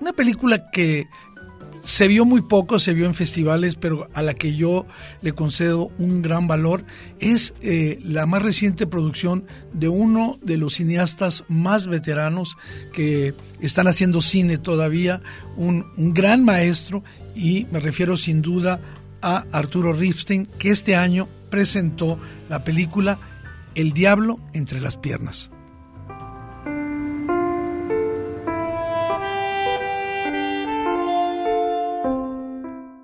una 0.00 0.12
película 0.12 0.68
que 0.72 1.06
se 1.80 2.08
vio 2.08 2.24
muy 2.24 2.42
poco, 2.42 2.78
se 2.78 2.92
vio 2.92 3.06
en 3.06 3.14
festivales, 3.14 3.76
pero 3.76 4.08
a 4.14 4.22
la 4.22 4.34
que 4.34 4.54
yo 4.54 4.86
le 5.22 5.32
concedo 5.32 5.90
un 5.98 6.22
gran 6.22 6.46
valor, 6.46 6.84
es 7.18 7.54
eh, 7.62 7.98
la 8.04 8.26
más 8.26 8.42
reciente 8.42 8.86
producción 8.86 9.44
de 9.72 9.88
uno 9.88 10.38
de 10.42 10.56
los 10.56 10.74
cineastas 10.74 11.44
más 11.48 11.86
veteranos 11.86 12.56
que 12.92 13.34
están 13.60 13.86
haciendo 13.86 14.22
cine 14.22 14.58
todavía, 14.58 15.22
un, 15.56 15.86
un 15.96 16.14
gran 16.14 16.44
maestro, 16.44 17.02
y 17.34 17.66
me 17.70 17.80
refiero 17.80 18.16
sin 18.16 18.42
duda 18.42 18.80
a 19.22 19.44
Arturo 19.52 19.92
Ripstein, 19.92 20.46
que 20.58 20.70
este 20.70 20.96
año 20.96 21.28
presentó 21.50 22.18
la 22.48 22.64
película 22.64 23.18
El 23.74 23.92
Diablo 23.92 24.38
entre 24.52 24.80
las 24.80 24.96
piernas. 24.96 25.50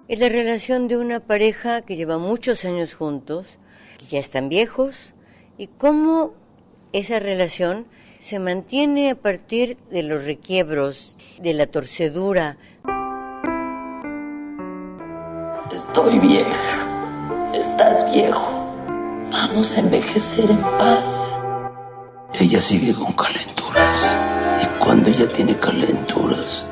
Es 0.08 0.20
la 0.20 0.28
relación 0.28 0.86
de 0.86 0.96
una 0.96 1.18
pareja 1.18 1.82
que 1.82 1.96
lleva 1.96 2.16
muchos 2.16 2.64
años 2.64 2.94
juntos, 2.94 3.58
que 3.98 4.06
ya 4.06 4.20
están 4.20 4.48
viejos, 4.48 5.14
y 5.58 5.66
cómo 5.66 6.32
esa 6.92 7.18
relación 7.18 7.88
se 8.20 8.38
mantiene 8.38 9.10
a 9.10 9.16
partir 9.16 9.76
de 9.90 10.04
los 10.04 10.22
requiebros, 10.22 11.16
de 11.40 11.54
la 11.54 11.66
torcedura. 11.66 12.56
Estoy 15.74 16.20
vieja, 16.20 17.50
estás 17.52 18.08
viejo, 18.12 18.72
vamos 19.32 19.76
a 19.76 19.80
envejecer 19.80 20.48
en 20.48 20.62
paz. 20.78 21.32
Ella 22.38 22.60
sigue 22.60 22.94
con 22.94 23.12
calenturas, 23.12 24.16
y 24.62 24.66
cuando 24.78 25.10
ella 25.10 25.26
tiene 25.26 25.56
calenturas, 25.56 26.64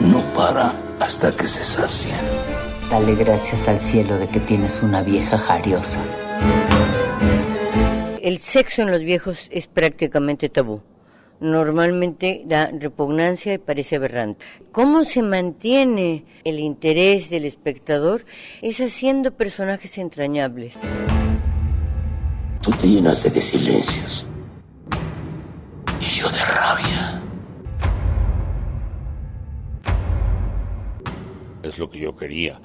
no 0.00 0.22
para 0.34 0.74
hasta 1.00 1.32
que 1.32 1.46
se 1.46 1.64
sacian. 1.64 2.57
Dale 2.90 3.14
gracias 3.16 3.68
al 3.68 3.80
cielo 3.80 4.16
de 4.16 4.28
que 4.28 4.40
tienes 4.40 4.82
una 4.82 5.02
vieja 5.02 5.36
jariosa. 5.36 6.02
El 8.22 8.38
sexo 8.38 8.80
en 8.80 8.90
los 8.90 9.00
viejos 9.00 9.46
es 9.50 9.66
prácticamente 9.66 10.48
tabú. 10.48 10.80
Normalmente 11.38 12.42
da 12.46 12.70
repugnancia 12.72 13.52
y 13.52 13.58
parece 13.58 13.96
aberrante. 13.96 14.44
¿Cómo 14.72 15.04
se 15.04 15.22
mantiene 15.22 16.24
el 16.44 16.60
interés 16.60 17.28
del 17.28 17.44
espectador? 17.44 18.24
Es 18.62 18.80
haciendo 18.80 19.32
personajes 19.32 19.98
entrañables. 19.98 20.74
Tú 22.62 22.70
te 22.70 22.88
llenas 22.88 23.22
de 23.22 23.40
silencios 23.40 24.26
y 26.00 26.04
yo 26.04 26.28
de 26.30 26.38
rabia. 26.38 27.22
Es 31.62 31.78
lo 31.78 31.90
que 31.90 31.98
yo 31.98 32.16
quería, 32.16 32.60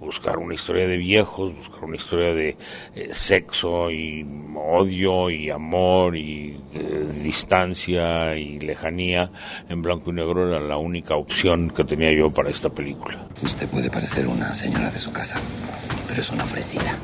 buscar 0.00 0.38
una 0.38 0.54
historia 0.54 0.86
de 0.86 0.96
viejos, 0.96 1.54
buscar 1.54 1.84
una 1.84 1.96
historia 1.96 2.34
de 2.34 2.56
eh, 2.94 3.10
sexo 3.12 3.90
y 3.90 4.26
odio 4.56 5.30
y 5.30 5.50
amor 5.50 6.16
y 6.16 6.60
eh, 6.74 7.12
distancia 7.22 8.36
y 8.36 8.58
lejanía 8.60 9.30
en 9.68 9.82
blanco 9.82 10.10
y 10.10 10.14
negro 10.14 10.48
era 10.48 10.60
la 10.60 10.76
única 10.76 11.16
opción 11.16 11.70
que 11.70 11.84
tenía 11.84 12.12
yo 12.12 12.30
para 12.30 12.50
esta 12.50 12.68
película. 12.68 13.26
Usted 13.42 13.68
puede 13.68 13.90
parecer 13.90 14.26
una 14.26 14.52
señora 14.52 14.90
de 14.90 14.98
su 14.98 15.12
casa, 15.12 15.40
pero 16.06 16.20
es 16.20 16.30
una 16.30 16.44
ofrecida. 16.44 16.96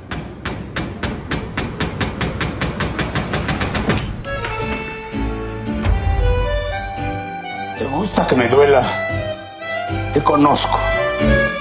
¿Te 7.78 7.84
gusta 7.86 8.26
que 8.26 8.36
me 8.36 8.48
duela? 8.48 8.82
Te 10.12 10.22
conozco. 10.22 10.93
Pues 11.18 11.53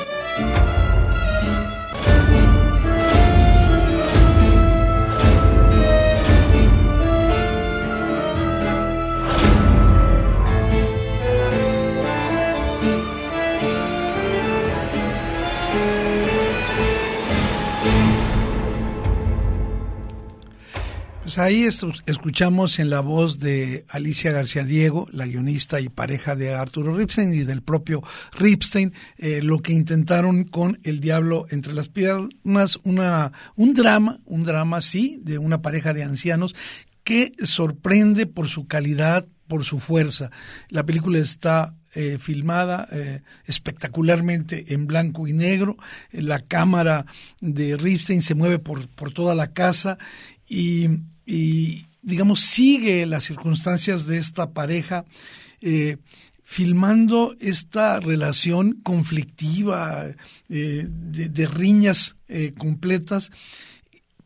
ahí 21.44 21.66
escuchamos 21.66 22.80
en 22.80 22.90
la 22.90 23.02
voz 23.02 23.38
de 23.38 23.86
Alicia 23.90 24.32
García 24.32 24.64
Diego, 24.64 25.08
la 25.12 25.26
guionista 25.26 25.82
y 25.82 25.90
pareja 25.90 26.36
de 26.36 26.54
Arturo 26.54 26.96
Ripstein 26.96 27.34
y 27.34 27.44
del 27.44 27.62
propio 27.62 28.02
Ripstein, 28.32 28.94
eh, 29.18 29.42
lo 29.42 29.60
que 29.62 29.74
intentaron 29.74 30.46
con 30.46 30.80
El 30.84 31.02
Diablo 31.02 31.46
entre 31.50 31.74
las 31.74 31.90
piernas, 31.90 32.80
una, 32.84 33.34
un 33.58 33.74
drama, 33.74 34.20
un 34.26 34.44
drama, 34.44 34.82
sí, 34.82 35.20
de 35.22 35.38
una 35.38 35.62
pareja 35.62 35.94
de 35.94 36.04
ancianos 36.04 36.56
que 37.04 37.34
sorprende 37.44 38.26
por 38.26 38.48
su 38.48 38.66
calidad 38.66 39.28
por 39.48 39.66
su 39.66 39.80
fuerza. 39.80 40.32
La 40.70 40.86
película 40.86 41.20
está 41.20 41.76
eh, 41.94 42.18
filmada 42.20 42.88
eh, 42.92 43.22
espectacularmente 43.46 44.74
en 44.74 44.88
blanco 44.88 45.28
y 45.28 45.34
negro. 45.34 45.78
La 46.12 46.40
cámara 46.40 47.06
de 47.42 47.76
Ripstein 47.76 48.22
se 48.22 48.34
mueve 48.34 48.60
por, 48.60 48.88
por 48.88 49.14
toda 49.14 49.36
la 49.36 49.52
casa 49.52 49.98
y, 50.48 50.88
y, 51.26 51.86
digamos, 52.02 52.42
sigue 52.42 53.06
las 53.06 53.24
circunstancias 53.24 54.06
de 54.06 54.18
esta 54.18 54.52
pareja. 54.52 55.06
Eh, 55.62 55.98
filmando 56.46 57.36
esta 57.40 58.00
relación 58.00 58.74
conflictiva, 58.84 60.08
de, 60.50 60.88
de, 60.88 61.48
riñas 61.48 62.16
completas, 62.60 63.32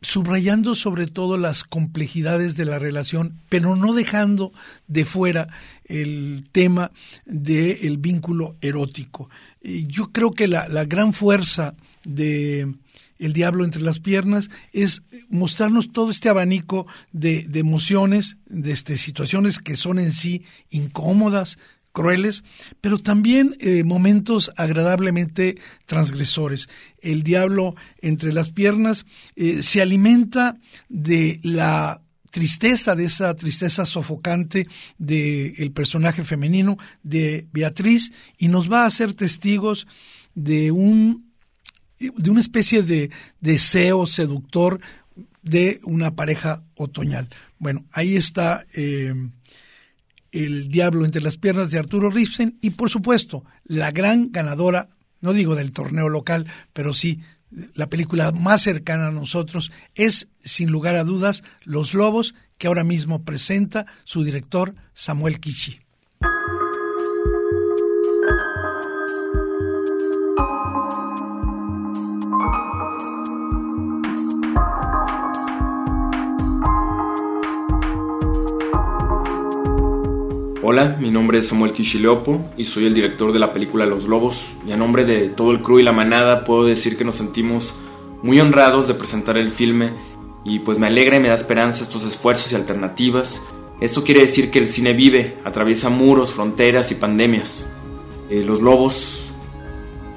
subrayando 0.00 0.74
sobre 0.74 1.06
todo 1.06 1.38
las 1.38 1.64
complejidades 1.64 2.56
de 2.56 2.64
la 2.64 2.78
relación, 2.78 3.40
pero 3.48 3.76
no 3.76 3.94
dejando 3.94 4.52
de 4.86 5.04
fuera 5.04 5.48
el 5.84 6.48
tema 6.52 6.92
del 7.26 7.98
vínculo 7.98 8.56
erótico. 8.60 9.28
Yo 9.62 10.12
creo 10.12 10.32
que 10.32 10.46
la, 10.46 10.68
la 10.68 10.84
gran 10.84 11.12
fuerza 11.12 11.74
de 12.04 12.74
el 13.18 13.32
diablo 13.32 13.64
entre 13.64 13.82
las 13.82 13.98
piernas 13.98 14.50
es 14.72 15.02
mostrarnos 15.28 15.92
todo 15.92 16.10
este 16.10 16.28
abanico 16.28 16.86
de, 17.12 17.46
emociones, 17.54 18.36
de 18.46 18.72
este, 18.72 18.96
situaciones 18.96 19.58
que 19.58 19.76
son 19.76 19.98
en 19.98 20.12
sí 20.12 20.44
incómodas, 20.70 21.58
crueles, 21.92 22.44
pero 22.80 22.98
también 22.98 23.56
eh, 23.58 23.82
momentos 23.82 24.52
agradablemente 24.56 25.58
transgresores. 25.84 26.68
El 27.00 27.22
diablo 27.22 27.74
entre 28.00 28.32
las 28.32 28.50
piernas 28.50 29.04
eh, 29.34 29.62
se 29.62 29.82
alimenta 29.82 30.56
de 30.88 31.40
la 31.42 32.00
tristeza, 32.30 32.94
de 32.94 33.06
esa 33.06 33.34
tristeza 33.34 33.86
sofocante 33.86 34.68
del 34.98 35.72
personaje 35.72 36.22
femenino 36.24 36.76
de 37.02 37.48
Beatriz 37.52 38.12
y 38.36 38.48
nos 38.48 38.70
va 38.70 38.82
a 38.82 38.86
hacer 38.86 39.14
testigos 39.14 39.86
de 40.34 40.70
un 40.70 41.27
de 41.98 42.30
una 42.30 42.40
especie 42.40 42.82
de 42.82 43.10
deseo 43.40 44.06
seductor 44.06 44.80
de 45.42 45.80
una 45.84 46.14
pareja 46.14 46.62
otoñal. 46.74 47.28
Bueno, 47.58 47.84
ahí 47.92 48.16
está 48.16 48.66
eh, 48.74 49.14
el 50.32 50.68
diablo 50.68 51.04
entre 51.04 51.22
las 51.22 51.36
piernas 51.36 51.70
de 51.70 51.78
Arturo 51.78 52.10
Ripsen 52.10 52.58
y 52.60 52.70
por 52.70 52.90
supuesto 52.90 53.44
la 53.64 53.90
gran 53.90 54.30
ganadora, 54.30 54.88
no 55.20 55.32
digo 55.32 55.54
del 55.54 55.72
torneo 55.72 56.08
local, 56.08 56.46
pero 56.72 56.92
sí 56.92 57.20
la 57.74 57.88
película 57.88 58.30
más 58.30 58.62
cercana 58.62 59.08
a 59.08 59.12
nosotros 59.12 59.72
es 59.94 60.28
sin 60.40 60.70
lugar 60.70 60.96
a 60.96 61.04
dudas 61.04 61.42
Los 61.64 61.94
Lobos 61.94 62.34
que 62.58 62.66
ahora 62.66 62.84
mismo 62.84 63.24
presenta 63.24 63.86
su 64.04 64.22
director 64.22 64.74
Samuel 64.92 65.40
Kishi. 65.40 65.80
Hola, 80.70 80.98
mi 81.00 81.10
nombre 81.10 81.38
es 81.38 81.48
Samuel 81.48 81.72
Kishileopo 81.72 82.50
y 82.58 82.66
soy 82.66 82.84
el 82.84 82.92
director 82.92 83.32
de 83.32 83.38
la 83.38 83.54
película 83.54 83.86
Los 83.86 84.04
Lobos. 84.04 84.52
Y 84.66 84.72
a 84.72 84.76
nombre 84.76 85.06
de 85.06 85.30
todo 85.30 85.50
el 85.50 85.62
crew 85.62 85.78
y 85.78 85.82
la 85.82 85.94
manada 85.94 86.44
puedo 86.44 86.66
decir 86.66 86.98
que 86.98 87.06
nos 87.06 87.14
sentimos 87.14 87.74
muy 88.22 88.38
honrados 88.38 88.86
de 88.86 88.92
presentar 88.92 89.38
el 89.38 89.50
filme 89.50 89.94
y 90.44 90.58
pues 90.58 90.78
me 90.78 90.88
alegra 90.88 91.16
y 91.16 91.20
me 91.20 91.28
da 91.28 91.34
esperanza 91.34 91.82
estos 91.82 92.04
esfuerzos 92.04 92.52
y 92.52 92.54
alternativas. 92.54 93.40
Esto 93.80 94.04
quiere 94.04 94.20
decir 94.20 94.50
que 94.50 94.58
el 94.58 94.66
cine 94.66 94.92
vive, 94.92 95.38
atraviesa 95.42 95.88
muros, 95.88 96.34
fronteras 96.34 96.90
y 96.90 96.96
pandemias. 96.96 97.66
Eh, 98.28 98.44
Los 98.44 98.60
Lobos 98.60 99.26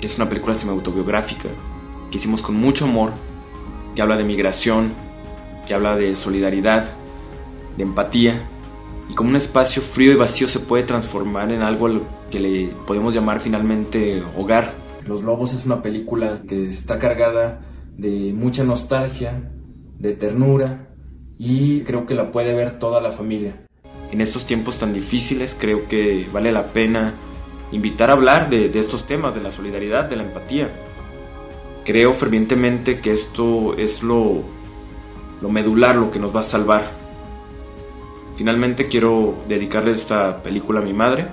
es 0.01 0.17
una 0.17 0.27
película 0.27 0.53
semi-autobiográfica 0.53 1.47
que 2.11 2.17
hicimos 2.17 2.41
con 2.41 2.55
mucho 2.55 2.83
amor, 2.83 3.13
que 3.95 4.01
habla 4.01 4.17
de 4.17 4.25
migración, 4.25 4.91
que 5.65 5.73
habla 5.73 5.95
de 5.95 6.13
solidaridad, 6.13 6.91
de 7.77 7.83
empatía 7.83 8.50
y 9.11 9.13
como 9.13 9.29
un 9.29 9.35
espacio 9.35 9.81
frío 9.81 10.13
y 10.13 10.15
vacío 10.15 10.47
se 10.47 10.61
puede 10.61 10.83
transformar 10.83 11.51
en 11.51 11.61
algo 11.61 11.89
que 12.29 12.39
le 12.39 12.67
podemos 12.87 13.13
llamar 13.13 13.41
finalmente 13.41 14.23
hogar. 14.37 14.73
Los 15.05 15.21
Lobos 15.21 15.53
es 15.53 15.65
una 15.65 15.81
película 15.81 16.43
que 16.47 16.69
está 16.69 16.97
cargada 16.97 17.59
de 17.97 18.31
mucha 18.33 18.63
nostalgia, 18.63 19.51
de 19.99 20.13
ternura 20.13 20.93
y 21.37 21.81
creo 21.81 22.05
que 22.05 22.13
la 22.13 22.31
puede 22.31 22.53
ver 22.53 22.79
toda 22.79 23.01
la 23.01 23.11
familia. 23.11 23.65
En 24.11 24.21
estos 24.21 24.45
tiempos 24.45 24.79
tan 24.79 24.93
difíciles 24.93 25.57
creo 25.59 25.89
que 25.89 26.27
vale 26.31 26.53
la 26.53 26.67
pena 26.67 27.13
invitar 27.73 28.11
a 28.11 28.13
hablar 28.13 28.49
de, 28.49 28.69
de 28.69 28.79
estos 28.79 29.07
temas, 29.07 29.35
de 29.35 29.41
la 29.41 29.51
solidaridad, 29.51 30.09
de 30.09 30.15
la 30.15 30.23
empatía. 30.23 30.69
Creo 31.83 32.13
fervientemente 32.13 33.01
que 33.01 33.11
esto 33.11 33.75
es 33.77 34.03
lo, 34.03 34.41
lo 35.41 35.49
medular, 35.49 35.97
lo 35.97 36.11
que 36.11 36.19
nos 36.19 36.33
va 36.33 36.39
a 36.39 36.43
salvar 36.43 37.00
Finalmente 38.37 38.87
quiero 38.87 39.35
dedicarle 39.47 39.91
esta 39.91 40.41
película 40.41 40.79
a 40.79 40.83
mi 40.83 40.93
madre 40.93 41.27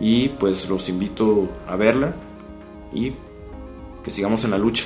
y 0.00 0.28
pues 0.28 0.68
los 0.68 0.88
invito 0.88 1.48
a 1.68 1.76
verla 1.76 2.14
y 2.92 3.12
que 4.04 4.12
sigamos 4.12 4.44
en 4.44 4.50
la 4.50 4.58
lucha. 4.58 4.84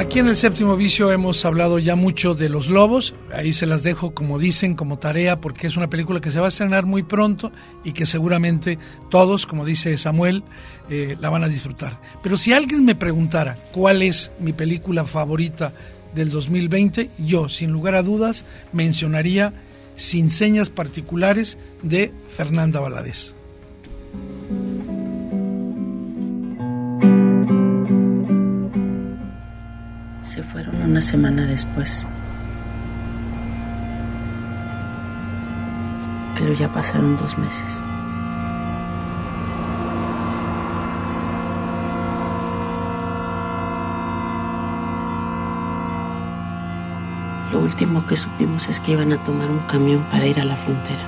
Aquí 0.00 0.18
en 0.18 0.28
el 0.28 0.36
séptimo 0.36 0.76
vicio 0.76 1.12
hemos 1.12 1.44
hablado 1.44 1.78
ya 1.78 1.94
mucho 1.94 2.34
de 2.34 2.48
los 2.48 2.70
lobos, 2.70 3.14
ahí 3.34 3.52
se 3.52 3.66
las 3.66 3.82
dejo 3.82 4.14
como 4.14 4.38
dicen, 4.38 4.74
como 4.74 4.98
tarea, 4.98 5.42
porque 5.42 5.66
es 5.66 5.76
una 5.76 5.90
película 5.90 6.22
que 6.22 6.30
se 6.30 6.40
va 6.40 6.46
a 6.46 6.48
estrenar 6.48 6.86
muy 6.86 7.02
pronto 7.02 7.52
y 7.84 7.92
que 7.92 8.06
seguramente 8.06 8.78
todos, 9.10 9.46
como 9.46 9.66
dice 9.66 9.98
Samuel, 9.98 10.42
eh, 10.88 11.16
la 11.20 11.28
van 11.28 11.44
a 11.44 11.48
disfrutar. 11.48 12.00
Pero 12.22 12.38
si 12.38 12.54
alguien 12.54 12.86
me 12.86 12.94
preguntara 12.94 13.58
cuál 13.72 14.00
es 14.00 14.32
mi 14.38 14.54
película 14.54 15.04
favorita 15.04 15.74
del 16.14 16.30
2020, 16.30 17.10
yo 17.18 17.48
sin 17.48 17.70
lugar 17.70 17.94
a 17.94 18.02
dudas 18.02 18.44
mencionaría 18.72 19.52
Sin 19.96 20.30
señas 20.30 20.70
particulares 20.70 21.58
de 21.82 22.10
Fernanda 22.34 22.80
Valadez. 22.80 23.34
Se 30.22 30.42
fueron 30.42 30.80
una 30.82 31.00
semana 31.02 31.46
después. 31.46 32.06
Pero 36.38 36.54
ya 36.54 36.72
pasaron 36.72 37.16
dos 37.16 37.36
meses. 37.36 37.89
Lo 47.52 47.58
último 47.58 48.06
que 48.06 48.16
supimos 48.16 48.68
es 48.68 48.78
que 48.78 48.92
iban 48.92 49.12
a 49.12 49.24
tomar 49.24 49.50
un 49.50 49.58
camión 49.66 50.04
para 50.04 50.24
ir 50.24 50.38
a 50.38 50.44
la 50.44 50.54
frontera. 50.54 51.00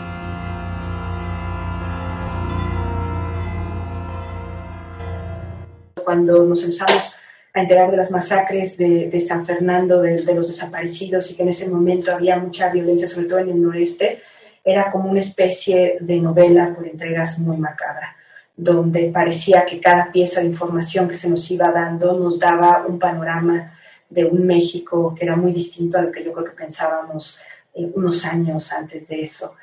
Cuando 6.04 6.44
nos 6.44 6.64
empezamos 6.64 7.14
a 7.54 7.60
enterar 7.60 7.92
de 7.92 7.96
las 7.96 8.10
masacres 8.10 8.76
de, 8.76 9.20
San 9.20 9.46
Fernando, 9.46 10.00
de, 10.02 10.34
los 10.34 10.48
desaparecidos, 10.48 11.30
y 11.30 11.36
que 11.36 11.44
en 11.44 11.50
ese 11.50 11.68
momento 11.68 12.12
había 12.12 12.36
mucha 12.38 12.70
violencia, 12.70 13.06
sobre 13.06 13.28
todo 13.28 13.38
en 13.38 13.50
el 13.50 13.62
noreste, 13.62 14.20
era 14.64 14.90
como 14.90 15.10
una 15.10 15.20
especie 15.20 15.98
de 16.00 16.16
novela 16.16 16.74
por 16.74 16.88
entregas 16.88 17.38
muy 17.38 17.56
macabra, 17.56 18.16
donde 18.56 19.10
parecía 19.14 19.64
que 19.64 19.80
cada 19.80 20.10
pieza 20.10 20.40
de 20.40 20.46
información 20.46 21.06
que 21.06 21.14
se 21.14 21.28
nos 21.28 21.48
iba 21.52 21.70
dando 21.70 22.18
nos 22.18 22.38
daba 22.40 22.84
un 22.88 22.98
panorama 22.98 23.78
de 24.12 24.24
un 24.24 24.46
México 24.46 25.14
que 25.14 25.24
era 25.24 25.36
muy 25.36 25.52
distinto 25.52 25.98
a 25.98 26.02
lo 26.02 26.12
que 26.12 26.22
yo 26.22 26.32
creo 26.32 26.44
que 26.44 26.52
pensábamos 26.52 27.40
eh, 27.74 27.90
unos 27.94 28.24
años 28.24 28.72
antes 28.72 29.08
de 29.08 29.22
eso. 29.22 29.54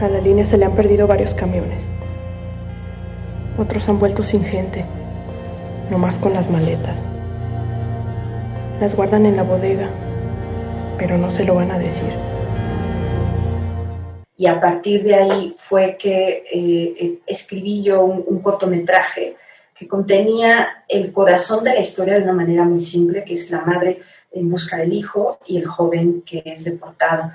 A 0.00 0.08
la 0.08 0.20
línea 0.20 0.44
se 0.44 0.58
le 0.58 0.66
han 0.66 0.74
perdido 0.74 1.06
varios 1.06 1.34
camiones. 1.34 1.82
Otros 3.56 3.88
han 3.88 3.98
vuelto 3.98 4.22
sin 4.22 4.44
gente, 4.44 4.84
nomás 5.90 6.18
con 6.18 6.34
las 6.34 6.50
maletas. 6.50 7.04
Las 8.80 8.94
guardan 8.94 9.26
en 9.26 9.36
la 9.36 9.42
bodega, 9.42 9.88
pero 10.98 11.18
no 11.18 11.30
se 11.30 11.44
lo 11.44 11.54
van 11.54 11.72
a 11.72 11.78
decir. 11.78 12.12
Y 14.36 14.46
a 14.46 14.60
partir 14.60 15.02
de 15.02 15.14
ahí 15.16 15.54
fue 15.56 15.96
que 15.98 16.44
eh, 16.52 16.94
eh, 17.00 17.18
escribí 17.26 17.82
yo 17.82 18.02
un 18.02 18.40
cortometraje 18.40 19.34
que 19.78 19.86
contenía 19.86 20.84
el 20.88 21.12
corazón 21.12 21.62
de 21.62 21.74
la 21.74 21.80
historia 21.80 22.14
de 22.14 22.24
una 22.24 22.32
manera 22.32 22.64
muy 22.64 22.80
simple, 22.80 23.24
que 23.24 23.34
es 23.34 23.50
la 23.50 23.60
madre 23.60 24.02
en 24.32 24.50
busca 24.50 24.76
del 24.76 24.92
hijo 24.92 25.38
y 25.46 25.58
el 25.58 25.66
joven 25.66 26.22
que 26.22 26.42
es 26.44 26.64
deportado. 26.64 27.30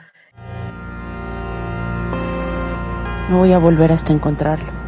No 3.29 3.39
voy 3.39 3.53
a 3.53 3.59
volver 3.59 3.91
hasta 3.91 4.11
encontrarlo. 4.11 4.82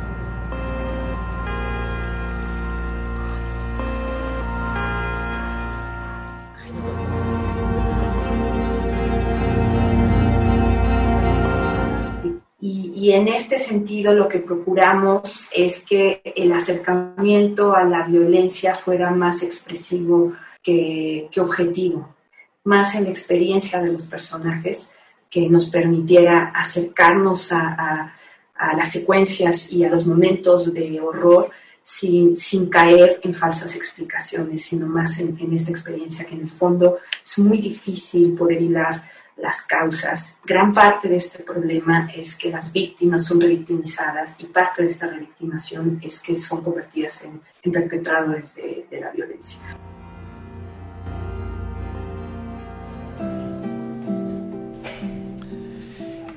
Y 13.06 13.12
en 13.12 13.28
este 13.28 13.60
sentido 13.60 14.16
lo 14.16 14.28
que 14.28 14.40
procuramos 14.40 15.46
es 15.56 15.86
que 15.86 16.24
el 16.24 16.52
acercamiento 16.52 17.76
a 17.76 17.84
la 17.84 18.02
violencia 18.08 18.74
fuera 18.74 19.12
más 19.12 19.44
expresivo 19.44 20.34
que, 20.64 21.30
objetivo, 21.38 22.16
más 22.64 22.96
en 22.96 23.04
la 23.04 23.12
experiencia 23.12 23.80
de 23.80 23.92
los 23.92 24.08
personajes 24.08 24.92
que 25.30 25.48
nos 25.48 25.70
permitiera 25.70 26.46
acercarnos 26.46 27.52
a, 27.52 28.12
las 28.76 28.92
secuencias 28.92 29.72
y 29.72 29.84
a 29.84 29.90
los 29.90 30.08
momentos 30.08 30.74
de 30.74 31.00
horror 31.00 31.52
sin, 31.84 32.36
caer 32.72 33.20
en 33.22 33.36
falsas 33.36 33.76
explicaciones, 33.76 34.64
sino 34.64 34.88
más 34.88 35.20
en, 35.20 35.38
en, 35.40 35.54
esta 35.54 35.70
experiencia 35.70 36.26
que 36.26 36.34
en 36.34 36.42
el 36.42 36.50
fondo 36.50 36.98
es 37.24 37.38
muy 37.38 37.60
difícil 37.60 38.34
poder 38.34 38.64
hilar 38.64 39.04
las 39.38 39.64
causas. 39.64 40.40
Gran 40.46 40.72
parte 40.72 41.10
de 41.10 41.18
este 41.18 41.44
problema 41.44 42.10
es 42.16 42.36
que 42.36 42.50
las 42.50 42.72
víctimas 42.72 43.26
son 43.26 43.42
revictimizadas 43.42 44.36
y 44.40 44.46
parte 44.46 44.84
de 44.84 44.90
esta 44.90 45.08
revictimación 45.08 46.00
es 46.02 46.20
que 46.22 46.38
son 46.38 46.64
convertidas 46.64 47.24
en, 47.24 47.42
perpetradores 47.72 48.54
de, 48.56 48.88
la 48.92 49.12
violencia. 49.12 49.60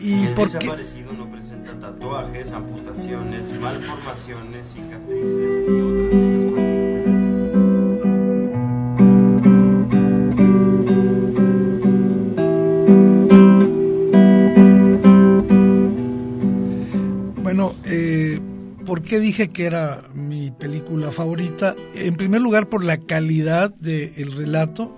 ¿Y 0.00 0.26
el 0.26 0.34
por 0.34 0.44
desaparecido 0.44 1.12
no 1.12 1.30
presenta 1.30 1.78
tatuajes, 1.78 2.52
amputaciones, 2.52 3.52
malformaciones, 3.52 4.66
cicatrices 4.66 5.37
qué 19.08 19.20
dije 19.20 19.48
que 19.48 19.64
era 19.64 20.02
mi 20.12 20.50
película 20.50 21.10
favorita? 21.10 21.74
En 21.94 22.14
primer 22.16 22.42
lugar, 22.42 22.68
por 22.68 22.84
la 22.84 22.98
calidad 22.98 23.70
del 23.70 24.32
relato, 24.32 24.94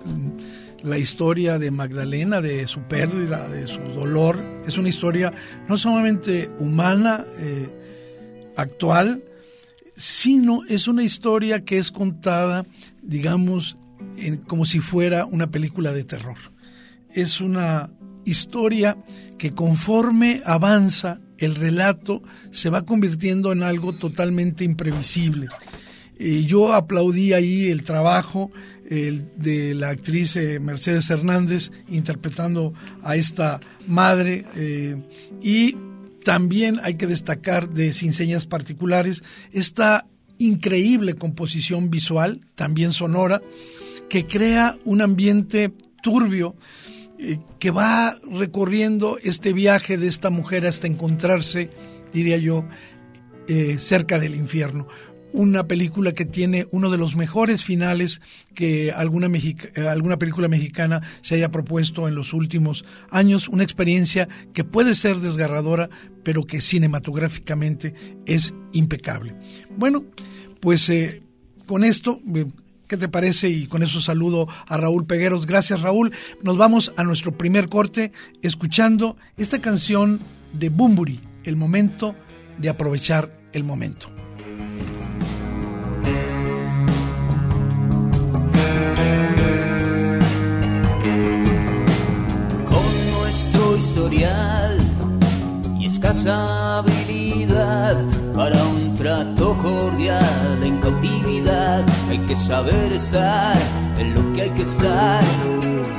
la 0.83 0.97
historia 0.97 1.57
de 1.57 1.71
Magdalena, 1.71 2.41
de 2.41 2.67
su 2.67 2.81
pérdida, 2.81 3.47
de 3.47 3.67
su 3.67 3.79
dolor. 3.79 4.37
Es 4.67 4.77
una 4.77 4.89
historia 4.89 5.31
no 5.69 5.77
solamente 5.77 6.51
humana, 6.59 7.25
eh, 7.37 7.69
actual, 8.57 9.23
sino 9.95 10.65
es 10.67 10.89
una 10.89 11.03
historia 11.03 11.63
que 11.63 11.77
es 11.77 11.89
contada, 11.89 12.65
digamos, 13.01 13.77
como 14.45 14.65
si 14.65 14.79
fuera 14.79 15.25
una 15.25 15.51
película 15.51 15.93
de 15.93 16.03
terror. 16.03 16.37
Es 17.13 17.39
una 17.39 17.89
historia 18.25 18.97
que 19.37 19.53
conforme 19.53 20.41
avanza 20.45 21.21
el 21.45 21.55
relato 21.55 22.21
se 22.51 22.69
va 22.69 22.85
convirtiendo 22.85 23.51
en 23.51 23.63
algo 23.63 23.93
totalmente 23.93 24.63
imprevisible. 24.63 25.47
Eh, 26.17 26.43
yo 26.45 26.73
aplaudí 26.73 27.33
ahí 27.33 27.69
el 27.69 27.83
trabajo 27.83 28.51
de 28.91 29.73
la 29.73 29.89
actriz 29.89 30.35
eh, 30.35 30.59
Mercedes 30.59 31.09
Hernández 31.09 31.71
interpretando 31.89 32.73
a 33.03 33.15
esta 33.15 33.61
madre 33.87 34.45
eh, 34.57 34.97
y 35.41 35.77
también 36.25 36.81
hay 36.83 36.95
que 36.95 37.07
destacar 37.07 37.69
de 37.69 37.93
Sin 37.93 38.13
Señas 38.13 38.45
Particulares 38.45 39.23
esta 39.53 40.07
increíble 40.39 41.13
composición 41.13 41.89
visual, 41.89 42.41
también 42.55 42.91
sonora, 42.91 43.41
que 44.09 44.25
crea 44.25 44.77
un 44.83 45.01
ambiente 45.01 45.71
turbio 46.03 46.55
eh, 47.23 47.37
que 47.59 47.69
va 47.69 48.17
recorriendo 48.31 49.19
este 49.21 49.53
viaje 49.53 49.95
de 49.95 50.07
esta 50.07 50.31
mujer 50.31 50.65
hasta 50.65 50.87
encontrarse, 50.87 51.69
diría 52.11 52.37
yo, 52.37 52.65
eh, 53.47 53.75
cerca 53.77 54.17
del 54.17 54.33
infierno. 54.33 54.87
Una 55.31 55.67
película 55.67 56.13
que 56.13 56.25
tiene 56.25 56.67
uno 56.71 56.89
de 56.89 56.97
los 56.97 57.15
mejores 57.15 57.63
finales 57.63 58.21
que 58.55 58.91
alguna, 58.91 59.27
eh, 59.27 59.87
alguna 59.87 60.17
película 60.17 60.47
mexicana 60.47 61.03
se 61.21 61.35
haya 61.35 61.51
propuesto 61.51 62.07
en 62.07 62.15
los 62.15 62.33
últimos 62.33 62.85
años. 63.11 63.47
Una 63.49 63.63
experiencia 63.63 64.27
que 64.51 64.63
puede 64.63 64.95
ser 64.95 65.17
desgarradora, 65.17 65.91
pero 66.23 66.47
que 66.47 66.59
cinematográficamente 66.59 67.93
es 68.25 68.51
impecable. 68.73 69.35
Bueno, 69.77 70.05
pues 70.59 70.91
con 71.67 71.83
esto 71.83 72.19
¿Qué 72.91 72.97
te 72.97 73.07
parece? 73.07 73.47
Y 73.47 73.67
con 73.67 73.83
eso 73.83 74.01
saludo 74.01 74.49
a 74.67 74.75
Raúl 74.75 75.05
Pegueros. 75.05 75.45
Gracias 75.45 75.79
Raúl. 75.79 76.11
Nos 76.41 76.57
vamos 76.57 76.91
a 76.97 77.05
nuestro 77.05 77.31
primer 77.37 77.69
corte 77.69 78.11
escuchando 78.41 79.15
esta 79.37 79.61
canción 79.61 80.19
de 80.51 80.67
Bumburi, 80.67 81.21
el 81.45 81.55
momento 81.55 82.15
de 82.57 82.67
aprovechar 82.67 83.31
el 83.53 83.63
momento. 83.63 84.09
Con 92.65 93.11
nuestro 93.13 93.77
historial 93.77 94.79
y 95.79 95.85
escasa 95.85 96.79
habilidad 96.79 98.05
para 98.35 98.61
un 98.65 98.95
trato 98.95 99.57
cordial 99.57 100.61
en 100.61 100.77
cautividad 100.81 101.30
hay 102.11 102.19
que 102.27 102.35
saber 102.35 102.91
estar 102.91 103.57
en 103.97 104.13
lo 104.13 104.33
que 104.33 104.41
hay 104.41 104.49
que 104.49 104.63
estar. 104.63 105.23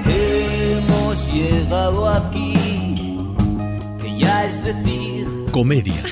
Hemos 0.05 1.33
llegado 1.33 2.07
aquí, 2.07 3.17
que 3.99 4.19
ya 4.19 4.45
es 4.45 4.63
decir. 4.63 5.27
Comedia. 5.51 6.03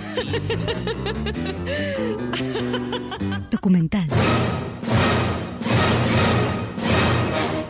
Documental. 3.51 4.09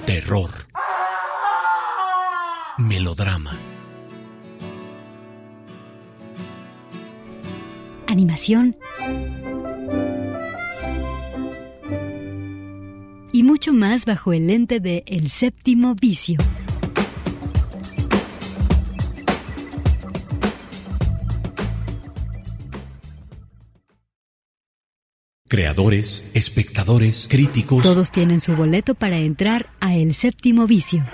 Terror. 0.07 0.51
Melodrama. 2.79 3.57
Animación 8.07 8.77
y 13.41 13.43
mucho 13.43 13.73
más 13.73 14.05
bajo 14.05 14.35
el 14.35 14.49
lente 14.49 14.81
de 14.81 15.03
El 15.07 15.31
séptimo 15.31 15.95
vicio. 15.95 16.37
Creadores, 25.49 26.31
espectadores, 26.35 27.29
críticos. 27.31 27.83
Todos 27.83 28.11
tienen 28.13 28.41
su 28.41 28.55
boleto 28.55 28.95
para 28.95 29.17
entrar 29.17 29.71
a 29.81 29.97
El 29.97 30.13
séptimo 30.13 30.67
vicio. 30.67 31.07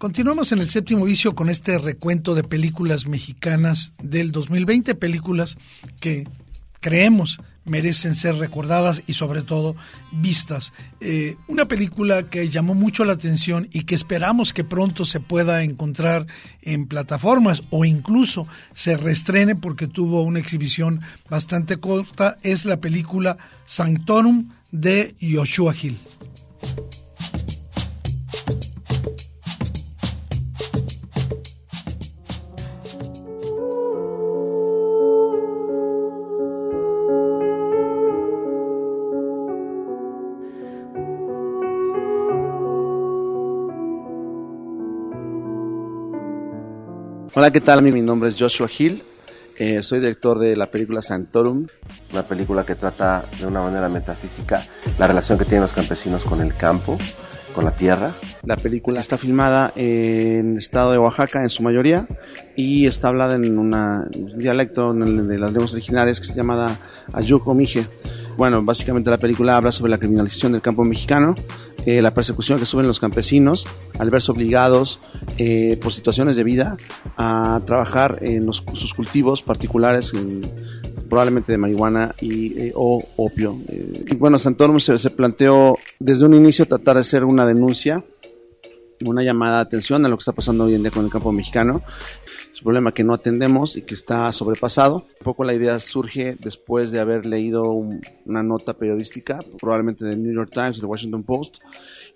Continuamos 0.00 0.50
en 0.52 0.60
el 0.60 0.70
séptimo 0.70 1.04
vicio 1.04 1.34
con 1.34 1.50
este 1.50 1.78
recuento 1.78 2.34
de 2.34 2.42
películas 2.42 3.06
mexicanas 3.06 3.92
del 4.02 4.32
2020, 4.32 4.94
películas 4.94 5.58
que 6.00 6.26
creemos 6.80 7.38
merecen 7.66 8.14
ser 8.14 8.36
recordadas 8.36 9.02
y 9.06 9.12
sobre 9.12 9.42
todo 9.42 9.76
vistas. 10.10 10.72
Eh, 11.02 11.36
una 11.48 11.66
película 11.66 12.30
que 12.30 12.48
llamó 12.48 12.72
mucho 12.72 13.04
la 13.04 13.12
atención 13.12 13.68
y 13.72 13.82
que 13.82 13.94
esperamos 13.94 14.54
que 14.54 14.64
pronto 14.64 15.04
se 15.04 15.20
pueda 15.20 15.62
encontrar 15.64 16.26
en 16.62 16.86
plataformas 16.86 17.62
o 17.68 17.84
incluso 17.84 18.48
se 18.74 18.96
reestrene 18.96 19.54
porque 19.54 19.86
tuvo 19.86 20.22
una 20.22 20.38
exhibición 20.38 21.02
bastante 21.28 21.76
corta 21.76 22.38
es 22.42 22.64
la 22.64 22.80
película 22.80 23.36
Sanctorum 23.66 24.48
de 24.72 25.14
Joshua 25.20 25.74
Hill. 25.78 25.98
Hola, 47.40 47.50
¿qué 47.50 47.62
tal? 47.62 47.80
Mi 47.80 48.02
nombre 48.02 48.28
es 48.28 48.36
Joshua 48.38 48.68
Hill. 48.78 49.02
Eh, 49.56 49.82
soy 49.82 49.98
director 50.00 50.38
de 50.38 50.54
la 50.56 50.66
película 50.70 51.00
Santorum, 51.00 51.66
una 52.12 52.22
película 52.22 52.66
que 52.66 52.74
trata 52.74 53.24
de 53.40 53.46
una 53.46 53.62
manera 53.62 53.88
metafísica 53.88 54.62
la 54.98 55.06
relación 55.06 55.38
que 55.38 55.46
tienen 55.46 55.62
los 55.62 55.72
campesinos 55.72 56.22
con 56.22 56.42
el 56.42 56.52
campo, 56.52 56.98
con 57.54 57.64
la 57.64 57.70
tierra. 57.70 58.12
La 58.44 58.58
película 58.58 59.00
está 59.00 59.16
filmada 59.16 59.72
en 59.74 60.52
el 60.52 60.58
estado 60.58 60.92
de 60.92 60.98
Oaxaca 60.98 61.40
en 61.40 61.48
su 61.48 61.62
mayoría 61.62 62.06
y 62.56 62.84
está 62.84 63.08
hablada 63.08 63.36
en 63.36 63.58
una- 63.58 64.06
un 64.14 64.36
dialecto 64.38 64.92
de 64.92 65.38
las 65.38 65.50
lenguas 65.50 65.72
originales 65.72 66.20
que 66.20 66.26
se 66.26 66.34
llama 66.34 66.76
Ayuco 67.14 67.54
Mije. 67.54 67.86
Bueno, 68.40 68.62
básicamente 68.64 69.10
la 69.10 69.18
película 69.18 69.58
habla 69.58 69.70
sobre 69.70 69.90
la 69.90 69.98
criminalización 69.98 70.52
del 70.52 70.62
campo 70.62 70.82
mexicano, 70.82 71.34
eh, 71.84 72.00
la 72.00 72.14
persecución 72.14 72.58
que 72.58 72.64
sufren 72.64 72.86
los 72.86 72.98
campesinos 72.98 73.66
al 73.98 74.08
verse 74.08 74.32
obligados 74.32 74.98
eh, 75.36 75.78
por 75.78 75.92
situaciones 75.92 76.36
de 76.36 76.44
vida 76.44 76.78
a 77.18 77.60
trabajar 77.66 78.16
en 78.22 78.50
sus 78.50 78.94
cultivos 78.94 79.42
particulares, 79.42 80.14
en- 80.14 80.50
probablemente 81.10 81.52
de 81.52 81.58
marihuana 81.58 82.14
y, 82.22 82.58
eh, 82.58 82.72
o 82.74 83.04
opio. 83.16 83.58
Eh, 83.68 84.06
y 84.10 84.16
bueno, 84.16 84.38
Santorum 84.38 84.80
se, 84.80 84.98
se 84.98 85.10
planteó 85.10 85.76
desde 85.98 86.24
un 86.24 86.32
inicio 86.32 86.64
tratar 86.64 86.94
de 86.94 87.00
hacer 87.02 87.24
una 87.26 87.44
denuncia, 87.44 88.02
una 89.04 89.22
llamada 89.22 89.56
de 89.56 89.62
atención 89.62 90.04
a 90.06 90.08
lo 90.08 90.16
que 90.16 90.20
está 90.20 90.32
pasando 90.32 90.64
hoy 90.64 90.74
en 90.76 90.82
día 90.82 90.90
con 90.90 91.04
el 91.04 91.10
campo 91.10 91.30
mexicano. 91.30 91.82
Un 92.60 92.64
problema 92.64 92.92
que 92.92 93.04
no 93.04 93.14
atendemos 93.14 93.76
y 93.76 93.82
que 93.82 93.94
está 93.94 94.30
sobrepasado. 94.32 95.06
Un 95.20 95.24
poco 95.24 95.44
la 95.44 95.54
idea 95.54 95.78
surge 95.80 96.36
después 96.40 96.90
de 96.90 97.00
haber 97.00 97.24
leído 97.24 97.70
un- 97.72 98.00
una 98.26 98.42
nota 98.42 98.74
periodística, 98.74 99.40
probablemente 99.58 100.04
del 100.04 100.22
New 100.22 100.32
York 100.34 100.50
Times, 100.52 100.76
del 100.76 100.84
Washington 100.84 101.22
Post, 101.22 101.58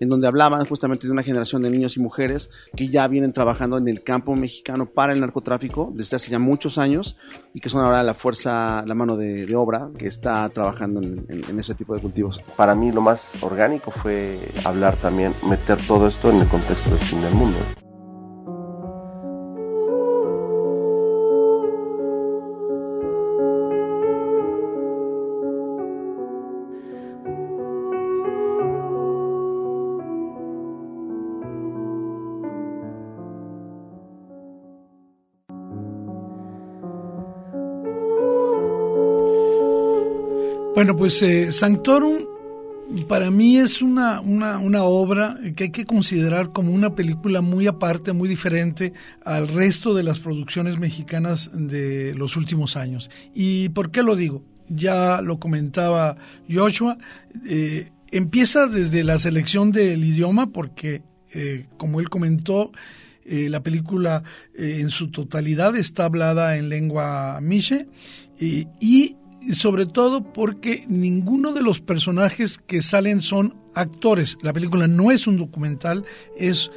en 0.01 0.09
donde 0.11 0.27
hablaban 0.27 0.67
justamente 0.67 1.07
de 1.07 1.13
una 1.13 1.23
generación 1.23 1.63
de 1.63 1.71
niños 1.71 1.97
y 1.97 2.01
mujeres 2.01 2.51
que 2.77 2.89
ya 2.89 3.09
vienen 3.09 3.33
trabajando 3.33 3.79
en 3.79 3.89
el 3.89 4.03
campo 4.03 4.35
mexicano 4.37 4.87
para 4.87 5.13
el 5.15 5.21
narcotráfico 5.21 5.91
desde 5.95 6.17
hace 6.17 6.31
ya 6.31 6.39
muchos 6.39 6.77
años 6.79 7.17
y 7.55 7.61
que 7.61 7.69
son 7.71 7.83
ahora 7.83 8.03
la 8.03 8.15
fuerza, 8.15 8.85
la 8.87 8.95
mano 8.95 9.17
de, 9.17 9.47
de 9.47 9.57
obra 9.57 9.89
que 9.97 10.07
está 10.09 10.47
trabajando 10.51 11.01
en, 11.01 11.25
en- 11.29 11.45
en 11.49 11.59
ese 11.59 11.75
tipo 11.75 11.95
de 11.95 12.03
cultivos. 12.03 12.41
Para 12.57 12.75
mí 12.75 12.93
lo 12.93 13.01
más 13.01 13.33
orgánico 13.41 13.91
fue 13.91 14.39
hablar 14.65 14.97
también, 14.97 15.33
meter 15.49 15.79
todo 15.87 16.07
esto 16.07 16.31
en 16.31 16.41
el 16.41 16.49
contexto 16.49 16.91
del 16.91 16.99
fin 16.99 17.23
del 17.23 17.33
mundo. 17.35 17.59
Bueno, 40.85 40.99
pues 40.99 41.23
eh, 41.23 41.51
Sanctorum 41.51 42.27
para 43.09 43.31
mí 43.31 43.57
es 43.57 43.81
una, 43.81 44.21
una, 44.21 44.59
una 44.59 44.85
obra 44.85 45.39
que 45.57 45.65
hay 45.65 45.71
que 45.71 45.87
considerar 45.87 46.53
como 46.53 46.75
una 46.75 46.95
película 46.95 47.41
muy 47.41 47.67
aparte, 47.67 48.13
muy 48.13 48.29
diferente 48.29 48.93
al 49.25 49.49
resto 49.49 49.95
de 49.95 50.03
las 50.03 50.21
producciones 50.21 50.79
mexicanas 50.79 51.51
de 51.55 52.15
los 52.15 52.37
últimos 52.37 52.77
años. 52.77 53.09
¿Y 53.35 53.71
por 53.71 53.91
qué 53.93 54.03
lo 54.03 54.15
digo? 54.15 54.45
Ya 54.69 55.23
lo 55.23 55.41
comentaba 55.41 56.19
Joshua, 56.53 56.99
eh, 57.49 57.91
empieza 58.11 58.67
desde 58.67 59.05
la 59.05 59.17
selección 59.17 59.73
del 59.73 60.05
idioma 60.05 60.53
porque, 60.53 61.01
eh, 61.33 61.65
como 61.79 61.99
él 61.99 62.11
comentó, 62.11 62.73
eh, 63.25 63.49
la 63.49 63.63
película 63.63 64.23
en 64.55 64.91
su 64.91 65.11
totalidad 65.11 65.77
está 65.77 66.05
hablada 66.05 66.59
en 66.59 66.69
lengua 66.69 67.39
miche 67.41 67.87
y 68.39 69.17
sobre 69.53 69.87
todo 69.87 70.33
porque 70.33 70.85
ninguno 70.89 71.53
de 71.53 71.63
los 71.63 71.81
personajes 71.81 72.59
que 72.59 72.83
salen 72.83 73.21
son 73.21 73.57
actores. 73.75 74.37
La 74.43 74.53
película 74.53 74.89
no 74.89 75.11
es 75.11 75.27
un 75.27 75.37
documental, 75.37 76.05
es 76.37 76.71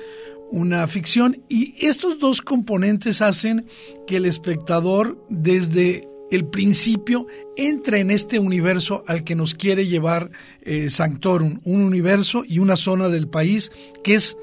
una 0.49 0.88
ficción 0.88 1.43
y 1.49 1.75
estos 1.86 2.19
dos 2.19 2.41
componentes 2.41 3.21
hacen 3.21 3.65
que 4.06 4.17
el 4.17 4.25
espectador 4.25 5.23
desde 5.30 6.08
el 6.32 6.45
principio 6.45 7.27
entre 7.56 7.99
en 7.99 8.12
este 8.12 8.39
universo 8.39 9.03
al 9.08 9.23
que 9.23 9.36
nos 9.36 9.53
quiere 9.53 9.88
llevar 9.88 10.30
eh, 10.62 10.89
Sanctorum, 10.89 11.60
un 11.63 11.84
universo 11.84 12.43
y 12.45 12.60
una 12.60 12.75
zona 12.75 13.10
del 13.10 13.27
país 13.27 13.71
que 14.03 14.15
es 14.15 14.38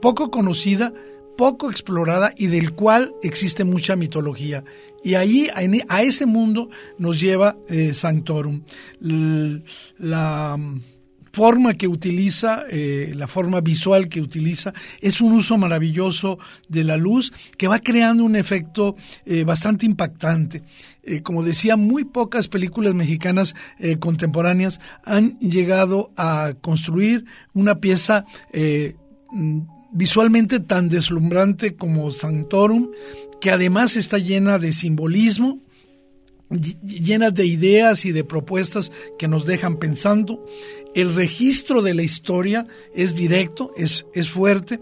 poco 0.00 0.30
conocida, 0.30 0.92
poco 1.36 1.70
explorada 1.70 2.32
y 2.36 2.46
del 2.46 2.72
cual 2.72 3.12
existe 3.22 3.64
mucha 3.64 3.96
mitología. 3.96 4.64
Y 5.04 5.14
ahí, 5.14 5.48
a 5.88 6.02
ese 6.02 6.26
mundo, 6.26 6.70
nos 6.98 7.20
lleva 7.20 7.56
eh, 7.68 7.94
Sanctorum. 7.94 8.62
La 9.98 10.56
forma 11.32 11.74
que 11.74 11.88
utiliza, 11.88 12.64
eh, 12.68 13.12
la 13.16 13.26
forma 13.26 13.60
visual 13.60 14.08
que 14.08 14.20
utiliza, 14.20 14.72
es 15.00 15.20
un 15.20 15.32
uso 15.32 15.56
maravilloso 15.56 16.38
de 16.68 16.84
la 16.84 16.96
luz 16.96 17.32
que 17.56 17.68
va 17.68 17.78
creando 17.78 18.22
un 18.24 18.36
efecto 18.36 18.96
eh, 19.24 19.44
bastante 19.44 19.86
impactante. 19.86 20.62
Eh, 21.02 21.22
como 21.22 21.42
decía, 21.42 21.76
muy 21.76 22.04
pocas 22.04 22.48
películas 22.48 22.94
mexicanas 22.94 23.54
contemporáneas 23.98 24.78
han 25.04 25.38
llegado 25.40 26.12
a 26.16 26.52
construir 26.60 27.24
una 27.54 27.80
pieza 27.80 28.24
eh, 28.52 28.94
visualmente 29.92 30.60
tan 30.60 30.88
deslumbrante 30.88 31.74
como 31.76 32.10
Sanctorum, 32.10 32.90
que 33.40 33.50
además 33.50 33.96
está 33.96 34.18
llena 34.18 34.58
de 34.58 34.72
simbolismo, 34.72 35.60
llena 36.82 37.30
de 37.30 37.46
ideas 37.46 38.04
y 38.04 38.12
de 38.12 38.24
propuestas 38.24 38.90
que 39.18 39.28
nos 39.28 39.46
dejan 39.46 39.78
pensando. 39.78 40.44
El 40.94 41.14
registro 41.14 41.82
de 41.82 41.94
la 41.94 42.02
historia 42.02 42.66
es 42.94 43.14
directo, 43.14 43.72
es, 43.76 44.06
es 44.14 44.28
fuerte, 44.28 44.80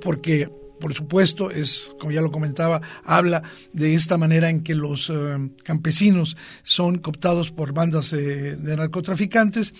porque 0.00 0.50
por 0.80 0.92
supuesto, 0.92 1.50
es, 1.50 1.94
como 1.98 2.12
ya 2.12 2.20
lo 2.20 2.30
comentaba, 2.30 2.82
habla 3.04 3.42
de 3.72 3.94
esta 3.94 4.18
manera 4.18 4.50
en 4.50 4.62
que 4.62 4.74
los 4.74 5.08
eh, 5.08 5.14
campesinos 5.62 6.36
son 6.62 6.98
cooptados 6.98 7.50
por 7.50 7.72
bandas 7.72 8.12
eh, 8.12 8.56
de 8.58 8.76
narcotraficantes 8.76 9.72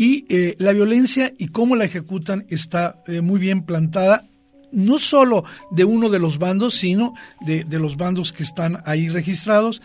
y 0.00 0.24
eh, 0.30 0.56
la 0.58 0.72
violencia 0.72 1.34
y 1.36 1.48
cómo 1.48 1.76
la 1.76 1.84
ejecutan 1.84 2.46
está 2.48 3.02
eh, 3.06 3.20
muy 3.20 3.38
bien 3.38 3.66
plantada, 3.66 4.26
no 4.72 4.98
solo 4.98 5.44
de 5.72 5.84
uno 5.84 6.08
de 6.08 6.18
los 6.18 6.38
bandos, 6.38 6.76
sino 6.76 7.12
de, 7.42 7.64
de, 7.64 7.78
los 7.78 7.98
bandos 7.98 8.32
que 8.32 8.42
están 8.42 8.82
ahí 8.86 9.10
registrados. 9.10 9.82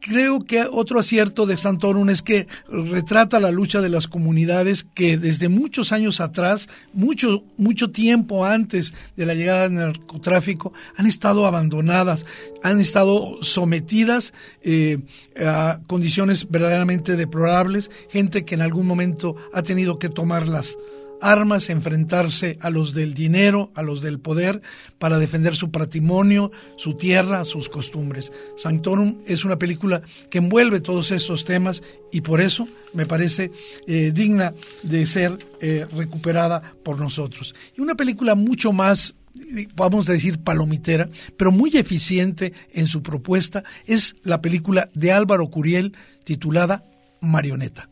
Creo 0.00 0.44
que 0.44 0.66
otro 0.70 1.00
acierto 1.00 1.46
de 1.46 1.56
Santorum 1.56 2.10
es 2.10 2.22
que 2.22 2.46
retrata 2.68 3.40
la 3.40 3.50
lucha 3.50 3.80
de 3.80 3.88
las 3.88 4.06
comunidades 4.06 4.84
que 4.94 5.18
desde 5.18 5.48
muchos 5.48 5.90
años 5.90 6.20
atrás, 6.20 6.68
mucho, 6.92 7.42
mucho 7.56 7.90
tiempo 7.90 8.44
antes 8.44 8.94
de 9.16 9.26
la 9.26 9.34
llegada 9.34 9.62
del 9.62 9.74
narcotráfico, 9.74 10.72
han 10.96 11.06
estado 11.06 11.46
abandonadas, 11.46 12.24
han 12.62 12.80
estado 12.80 13.42
sometidas 13.42 14.32
eh, 14.62 14.98
a 15.44 15.80
condiciones 15.86 16.48
verdaderamente 16.50 17.16
deplorables, 17.16 17.90
gente 18.08 18.44
que 18.44 18.54
en 18.54 18.62
algún 18.62 18.86
momento 18.86 19.34
ha 19.52 19.62
tenido 19.62 19.98
que 19.98 20.08
tomar 20.08 20.46
las 20.46 20.76
armas, 21.20 21.70
enfrentarse 21.70 22.58
a 22.60 22.70
los 22.70 22.94
del 22.94 23.14
dinero, 23.14 23.70
a 23.74 23.82
los 23.82 24.00
del 24.00 24.18
poder, 24.18 24.62
para 24.98 25.18
defender 25.18 25.56
su 25.56 25.70
patrimonio, 25.70 26.50
su 26.76 26.94
tierra, 26.94 27.44
sus 27.44 27.68
costumbres. 27.68 28.32
Sanctorum 28.56 29.18
es 29.26 29.44
una 29.44 29.58
película 29.58 30.02
que 30.30 30.38
envuelve 30.38 30.80
todos 30.80 31.10
estos 31.10 31.44
temas 31.44 31.82
y 32.12 32.20
por 32.20 32.40
eso 32.40 32.66
me 32.94 33.06
parece 33.06 33.50
eh, 33.86 34.12
digna 34.14 34.54
de 34.82 35.06
ser 35.06 35.38
eh, 35.60 35.86
recuperada 35.92 36.74
por 36.82 36.98
nosotros. 36.98 37.54
Y 37.76 37.80
una 37.80 37.94
película 37.94 38.34
mucho 38.34 38.72
más 38.72 39.14
vamos 39.74 40.08
a 40.08 40.12
decir 40.12 40.38
palomitera, 40.38 41.08
pero 41.36 41.52
muy 41.52 41.76
eficiente 41.76 42.52
en 42.72 42.86
su 42.86 43.02
propuesta, 43.02 43.64
es 43.86 44.16
la 44.22 44.40
película 44.40 44.88
de 44.94 45.12
Álvaro 45.12 45.48
Curiel 45.48 45.94
titulada 46.24 46.84
Marioneta. 47.20 47.88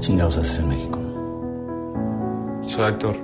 ¿Qué 0.00 0.06
chingados 0.06 0.38
haces 0.38 0.60
en 0.60 0.68
México? 0.70 0.98
Soy 2.66 2.84
actor. 2.84 3.14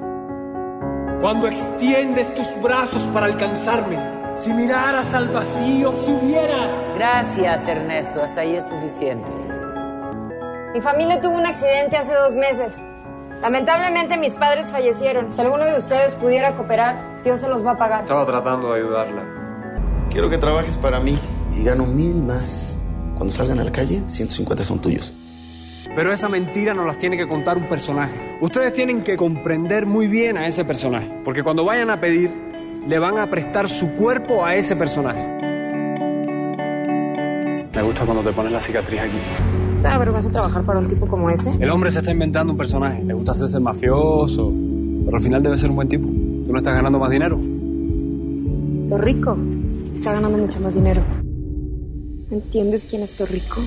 Cuando 1.23 1.47
extiendes 1.47 2.35
tus 2.35 2.49
brazos 2.61 3.01
para 3.15 3.25
alcanzarme, 3.25 3.97
si 4.37 4.53
miraras 4.53 5.15
al 5.15 5.29
vacío, 5.29 5.97
si 5.97 6.13
hubiera... 6.13 6.93
Gracias, 6.95 7.67
Ernesto, 7.67 8.23
hasta 8.23 8.43
ahí 8.43 8.57
es 8.57 8.69
suficiente. 8.69 9.25
Mi 10.75 10.83
familia 10.83 11.19
tuvo 11.19 11.39
un 11.39 11.47
accidente 11.47 11.97
hace 11.97 12.13
dos 12.13 12.35
meses. 12.35 12.83
Lamentablemente 13.41 14.19
mis 14.19 14.35
padres 14.35 14.71
fallecieron. 14.71 15.33
Si 15.33 15.41
alguno 15.41 15.65
de 15.65 15.79
ustedes 15.79 16.15
pudiera 16.17 16.55
cooperar, 16.57 17.23
Dios 17.25 17.41
se 17.41 17.49
los 17.49 17.65
va 17.65 17.71
a 17.71 17.79
pagar. 17.79 18.03
Estaba 18.03 18.27
tratando 18.27 18.75
de 18.75 18.81
ayudarla. 18.83 19.25
Quiero 20.11 20.29
que 20.29 20.37
trabajes 20.37 20.77
para 20.77 21.01
mí 21.01 21.19
y 21.59 21.65
gano 21.65 21.87
mil 21.87 22.17
más. 22.17 22.79
Cuando 23.15 23.33
salgan 23.33 23.61
a 23.61 23.65
la 23.65 23.73
calle, 23.73 24.03
150 24.07 24.63
son 24.63 24.79
tuyos. 24.79 25.15
Pero 25.97 26.13
esa 26.13 26.29
mentira 26.29 26.75
nos 26.75 26.87
las 26.87 26.99
tiene 26.99 27.17
que 27.17 27.27
contar 27.27 27.57
un 27.57 27.71
personaje. 27.71 28.13
Ustedes 28.43 28.75
tienen 28.75 29.03
que 29.03 29.17
comprender 29.17 29.87
muy 29.87 30.07
bien 30.07 30.37
a 30.37 30.47
ese 30.47 30.63
personaje. 30.63 31.11
Porque 31.25 31.43
cuando 31.43 31.65
vayan 31.65 31.89
a 31.89 31.99
pedir, 31.99 32.31
le 32.87 32.99
van 32.99 33.17
a 33.17 33.31
prestar 33.31 33.67
su 33.67 33.93
cuerpo 33.93 34.45
a 34.45 34.55
ese 34.57 34.77
personaje. 34.77 35.27
Me 37.75 37.83
gusta 37.83 38.05
cuando 38.05 38.23
te 38.23 38.31
pones 38.33 38.53
la 38.53 38.61
cicatriz 38.61 39.01
aquí. 39.01 39.17
¿Te 39.81 39.89
da 39.89 39.97
vergüenza 39.97 40.31
trabajar 40.31 40.63
para 40.65 40.81
un 40.81 40.87
tipo 40.87 41.07
como 41.07 41.31
ese? 41.31 41.51
El 41.59 41.71
hombre 41.71 41.91
se 41.91 42.01
está 42.01 42.11
inventando 42.11 42.53
un 42.53 42.59
personaje. 42.59 43.03
Le 43.03 43.15
gusta 43.15 43.33
hacerse 43.33 43.57
el 43.57 43.63
mafioso. 43.63 44.53
Pero 45.07 45.17
al 45.17 45.23
final 45.23 45.43
debe 45.43 45.57
ser 45.57 45.71
un 45.71 45.77
buen 45.77 45.89
tipo. 45.89 46.07
Tú 46.07 46.53
no 46.53 46.59
estás 46.59 46.75
ganando 46.75 46.99
más 46.99 47.09
dinero. 47.09 47.41
Torrico 48.91 49.35
está 49.95 50.13
ganando 50.13 50.37
mucho 50.37 50.61
más 50.61 50.75
dinero. 50.75 51.03
¿Entiendes 52.31 52.85
quién 52.85 53.03
es 53.03 53.15
Torrico? 53.15 53.63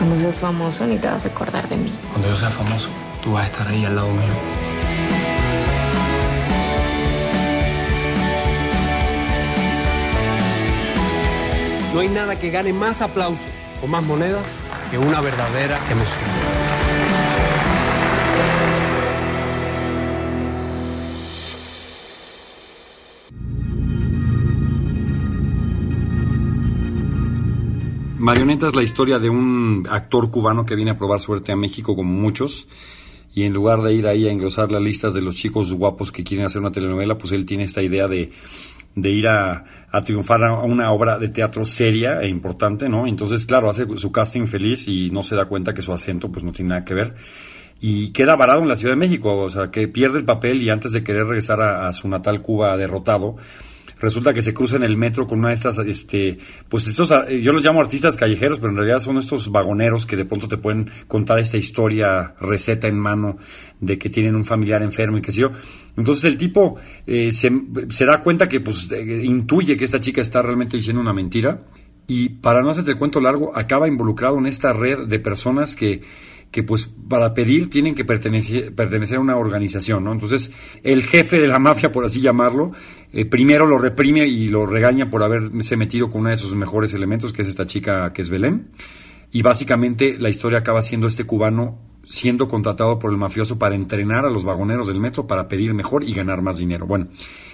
Cuando 0.00 0.18
seas 0.18 0.36
famoso 0.36 0.86
ni 0.86 0.96
te 0.96 1.08
vas 1.08 1.26
a 1.26 1.28
acordar 1.28 1.68
de 1.68 1.76
mí. 1.76 1.92
Cuando 2.08 2.28
yo 2.30 2.34
sea 2.34 2.48
famoso, 2.48 2.88
tú 3.22 3.32
vas 3.32 3.44
a 3.44 3.46
estar 3.48 3.68
ahí 3.68 3.84
al 3.84 3.96
lado 3.96 4.10
mío. 4.10 4.32
No 11.92 12.00
hay 12.00 12.08
nada 12.08 12.38
que 12.38 12.48
gane 12.48 12.72
más 12.72 13.02
aplausos 13.02 13.52
o 13.82 13.86
más 13.86 14.02
monedas 14.02 14.46
que 14.90 14.96
una 14.96 15.20
verdadera 15.20 15.78
emoción. 15.90 16.99
Marioneta 28.20 28.68
es 28.68 28.76
la 28.76 28.82
historia 28.82 29.18
de 29.18 29.30
un 29.30 29.88
actor 29.90 30.30
cubano 30.30 30.66
que 30.66 30.74
viene 30.74 30.90
a 30.90 30.96
probar 30.96 31.20
suerte 31.20 31.52
a 31.52 31.56
México 31.56 31.96
como 31.96 32.12
muchos 32.12 32.68
y 33.34 33.44
en 33.44 33.54
lugar 33.54 33.80
de 33.80 33.94
ir 33.94 34.06
ahí 34.06 34.28
a 34.28 34.30
engrosar 34.30 34.70
las 34.70 34.82
listas 34.82 35.14
de 35.14 35.22
los 35.22 35.36
chicos 35.36 35.72
guapos 35.72 36.12
que 36.12 36.22
quieren 36.22 36.44
hacer 36.44 36.60
una 36.60 36.70
telenovela, 36.70 37.16
pues 37.16 37.32
él 37.32 37.46
tiene 37.46 37.64
esta 37.64 37.82
idea 37.82 38.06
de, 38.06 38.30
de 38.94 39.10
ir 39.10 39.26
a, 39.26 39.64
triunfar 40.04 40.44
a 40.44 40.62
una 40.62 40.92
obra 40.92 41.18
de 41.18 41.30
teatro 41.30 41.64
seria 41.64 42.20
e 42.20 42.28
importante, 42.28 42.90
¿no? 42.90 43.06
Entonces, 43.06 43.46
claro, 43.46 43.70
hace 43.70 43.86
su 43.96 44.12
casting 44.12 44.44
feliz 44.44 44.86
y 44.86 45.10
no 45.10 45.22
se 45.22 45.34
da 45.34 45.46
cuenta 45.46 45.72
que 45.72 45.80
su 45.80 45.90
acento 45.90 46.30
pues 46.30 46.44
no 46.44 46.52
tiene 46.52 46.70
nada 46.70 46.84
que 46.84 46.92
ver 46.92 47.14
y 47.80 48.12
queda 48.12 48.36
varado 48.36 48.60
en 48.60 48.68
la 48.68 48.76
Ciudad 48.76 48.92
de 48.92 49.00
México, 49.00 49.34
o 49.34 49.48
sea, 49.48 49.70
que 49.70 49.88
pierde 49.88 50.18
el 50.18 50.26
papel 50.26 50.60
y 50.60 50.68
antes 50.68 50.92
de 50.92 51.02
querer 51.02 51.24
regresar 51.24 51.62
a, 51.62 51.88
a 51.88 51.92
su 51.94 52.06
natal 52.06 52.42
Cuba 52.42 52.76
derrotado, 52.76 53.36
resulta 54.00 54.32
que 54.32 54.42
se 54.42 54.54
cruza 54.54 54.76
en 54.76 54.82
el 54.82 54.96
metro 54.96 55.26
con 55.26 55.38
una 55.38 55.48
de 55.48 55.54
estas, 55.54 55.78
este, 55.78 56.38
pues 56.68 56.86
estos, 56.86 57.10
eh, 57.10 57.40
yo 57.40 57.52
los 57.52 57.64
llamo 57.64 57.80
artistas 57.80 58.16
callejeros, 58.16 58.58
pero 58.58 58.70
en 58.70 58.78
realidad 58.78 58.98
son 58.98 59.18
estos 59.18 59.50
vagoneros 59.50 60.06
que 60.06 60.16
de 60.16 60.24
pronto 60.24 60.48
te 60.48 60.56
pueden 60.56 60.90
contar 61.06 61.38
esta 61.38 61.56
historia, 61.56 62.34
receta 62.40 62.88
en 62.88 62.98
mano, 62.98 63.36
de 63.80 63.98
que 63.98 64.10
tienen 64.10 64.34
un 64.34 64.44
familiar 64.44 64.82
enfermo 64.82 65.18
y 65.18 65.22
qué 65.22 65.32
sé 65.32 65.42
yo. 65.42 65.50
Entonces 65.96 66.24
el 66.24 66.36
tipo 66.36 66.76
eh, 67.06 67.30
se, 67.32 67.50
se, 67.88 68.04
da 68.04 68.22
cuenta 68.22 68.48
que, 68.48 68.60
pues, 68.60 68.90
eh, 68.92 69.22
intuye 69.24 69.76
que 69.76 69.84
esta 69.84 70.00
chica 70.00 70.20
está 70.20 70.42
realmente 70.42 70.76
diciendo 70.76 71.00
una 71.00 71.12
mentira 71.12 71.60
y 72.06 72.28
para 72.28 72.60
no 72.60 72.70
hacerte 72.70 72.90
el 72.90 72.96
cuento 72.96 73.20
largo, 73.20 73.56
acaba 73.56 73.86
involucrado 73.86 74.36
en 74.38 74.46
esta 74.46 74.72
red 74.72 75.06
de 75.06 75.20
personas 75.20 75.76
que 75.76 76.00
que 76.50 76.62
pues 76.62 76.88
para 77.08 77.32
pedir 77.32 77.70
tienen 77.70 77.94
que 77.94 78.04
pertenecer, 78.04 78.74
pertenecer 78.74 79.18
a 79.18 79.20
una 79.20 79.36
organización, 79.36 80.04
¿no? 80.04 80.12
Entonces, 80.12 80.50
el 80.82 81.02
jefe 81.02 81.38
de 81.38 81.46
la 81.46 81.58
mafia, 81.58 81.92
por 81.92 82.04
así 82.04 82.20
llamarlo, 82.20 82.72
eh, 83.12 83.24
primero 83.24 83.66
lo 83.66 83.78
reprime 83.78 84.26
y 84.26 84.48
lo 84.48 84.66
regaña 84.66 85.08
por 85.08 85.22
haberse 85.22 85.76
metido 85.76 86.10
con 86.10 86.22
uno 86.22 86.30
de 86.30 86.36
sus 86.36 86.54
mejores 86.54 86.92
elementos, 86.94 87.32
que 87.32 87.42
es 87.42 87.48
esta 87.48 87.66
chica 87.66 88.12
que 88.12 88.22
es 88.22 88.30
Belén. 88.30 88.70
Y 89.30 89.42
básicamente 89.42 90.18
la 90.18 90.28
historia 90.28 90.58
acaba 90.58 90.82
siendo 90.82 91.06
este 91.06 91.24
cubano 91.24 91.89
siendo 92.04 92.48
contratado 92.48 92.98
por 92.98 93.10
el 93.10 93.18
mafioso 93.18 93.58
para 93.58 93.74
entrenar 93.74 94.24
a 94.24 94.30
los 94.30 94.44
vagoneros 94.44 94.86
del 94.86 95.00
metro 95.00 95.26
para 95.26 95.48
pedir 95.48 95.74
mejor 95.74 96.02
y 96.04 96.12
ganar 96.14 96.42
más 96.42 96.58
dinero. 96.58 96.86
Bueno, 96.86 97.08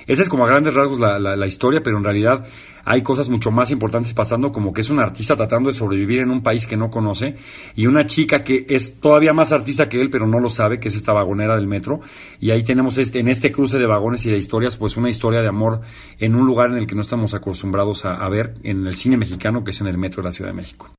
esa 0.06 0.22
es 0.22 0.28
como 0.28 0.44
a 0.44 0.48
grandes 0.48 0.74
rasgos 0.74 1.00
la, 1.00 1.18
la, 1.18 1.46
historia, 1.46 1.82
pero 1.82 1.98
en 1.98 2.04
realidad 2.04 2.46
hay 2.84 3.02
cosas 3.02 3.28
mucho 3.28 3.50
más 3.50 3.70
importantes 3.70 4.14
pasando, 4.14 4.52
como 4.52 4.72
que 4.72 4.80
es 4.80 4.90
un 4.90 5.00
artista 5.00 5.36
tratando 5.36 5.68
de 5.68 5.74
sobrevivir 5.74 6.20
en 6.20 6.30
un 6.30 6.42
país 6.42 6.66
que 6.66 6.76
no 6.76 6.90
conoce 6.90 7.36
y 7.74 7.86
una 7.86 8.06
chica 8.06 8.44
que 8.44 8.66
es 8.68 9.00
todavía 9.00 9.32
más 9.32 9.52
artista 9.52 9.88
que 9.88 10.00
él, 10.00 10.08
pero 10.10 10.26
no 10.26 10.38
lo 10.38 10.48
sabe, 10.48 10.78
que 10.78 10.88
es 10.88 10.96
esta 10.96 11.12
vagonera 11.12 11.56
del 11.56 11.66
metro. 11.66 12.00
Y 12.40 12.50
ahí 12.50 12.62
tenemos 12.62 12.98
este, 12.98 13.18
en 13.18 13.28
este 13.28 13.50
cruce 13.50 13.78
de 13.78 13.86
vagones 13.86 14.24
y 14.26 14.30
de 14.30 14.38
historias, 14.38 14.76
pues 14.76 14.96
una 14.96 15.10
historia 15.10 15.40
de 15.40 15.48
amor 15.48 15.80
en 16.18 16.36
un 16.36 16.46
lugar 16.46 16.70
en 16.70 16.78
el 16.78 16.86
que 16.86 16.94
no 16.94 17.00
estamos 17.00 17.34
acostumbrados 17.34 18.04
a 18.04 18.28
ver 18.28 18.54
en 18.62 18.86
el 18.86 18.96
cine 18.96 19.16
mexicano, 19.16 19.64
que 19.64 19.72
es 19.72 19.80
en 19.80 19.88
el 19.88 19.98
metro 19.98 20.22
de 20.22 20.28
la 20.28 20.32
Ciudad 20.32 20.50
de 20.50 20.56
México. 20.56 20.90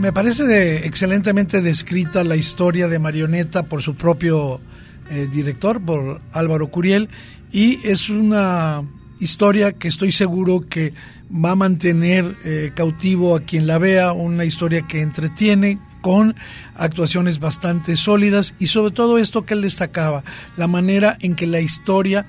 Me 0.00 0.12
parece 0.14 0.44
de, 0.44 0.86
excelentemente 0.86 1.60
descrita 1.60 2.24
la 2.24 2.34
historia 2.34 2.88
de 2.88 2.98
Marioneta 2.98 3.64
por 3.64 3.82
su 3.82 3.94
propio 3.94 4.58
eh, 5.10 5.28
director, 5.30 5.80
por 5.80 6.22
Álvaro 6.32 6.68
Curiel, 6.68 7.10
y 7.52 7.86
es 7.86 8.08
una 8.08 8.82
historia 9.20 9.72
que 9.72 9.88
estoy 9.88 10.10
seguro 10.10 10.66
que 10.68 10.94
va 11.32 11.50
a 11.50 11.54
mantener 11.54 12.34
eh, 12.44 12.72
cautivo 12.74 13.36
a 13.36 13.40
quien 13.40 13.66
la 13.66 13.76
vea, 13.76 14.12
una 14.12 14.46
historia 14.46 14.86
que 14.88 15.02
entretiene 15.02 15.78
con 16.00 16.34
actuaciones 16.76 17.38
bastante 17.38 17.94
sólidas 17.96 18.54
y 18.58 18.68
sobre 18.68 18.92
todo 18.92 19.18
esto 19.18 19.44
que 19.44 19.52
él 19.52 19.60
destacaba, 19.60 20.24
la 20.56 20.66
manera 20.66 21.18
en 21.20 21.34
que 21.34 21.46
la 21.46 21.60
historia 21.60 22.26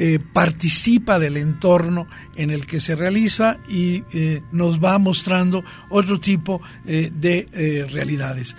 eh, 0.00 0.20
participa 0.32 1.18
del 1.18 1.36
entorno 1.36 2.06
en 2.36 2.50
el 2.50 2.66
que 2.66 2.78
se 2.78 2.94
realiza 2.94 3.56
y 3.68 4.04
eh, 4.12 4.42
nos 4.52 4.78
va 4.78 4.96
mostrando 4.98 5.64
otro 5.88 6.20
tipo 6.20 6.62
eh, 6.86 7.10
de 7.12 7.88
realidades. 7.90 8.54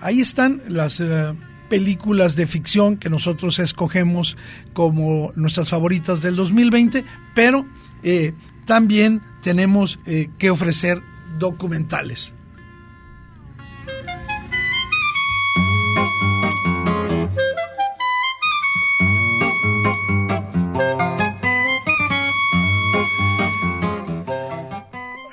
ahí 0.00 0.20
están 0.20 0.62
las 0.68 1.02
películas 1.68 2.36
de 2.36 2.46
ficción 2.46 2.96
que 2.96 3.10
nosotros 3.10 3.58
escogemos 3.58 4.38
como 4.72 5.32
nuestras 5.36 5.68
favoritas 5.68 6.22
del 6.22 6.36
2020, 6.36 7.04
pero 7.34 7.66
también 8.64 9.20
tenemos 9.42 9.98
que 10.38 10.50
ofrecer 10.50 11.02
documentales. 11.38 12.32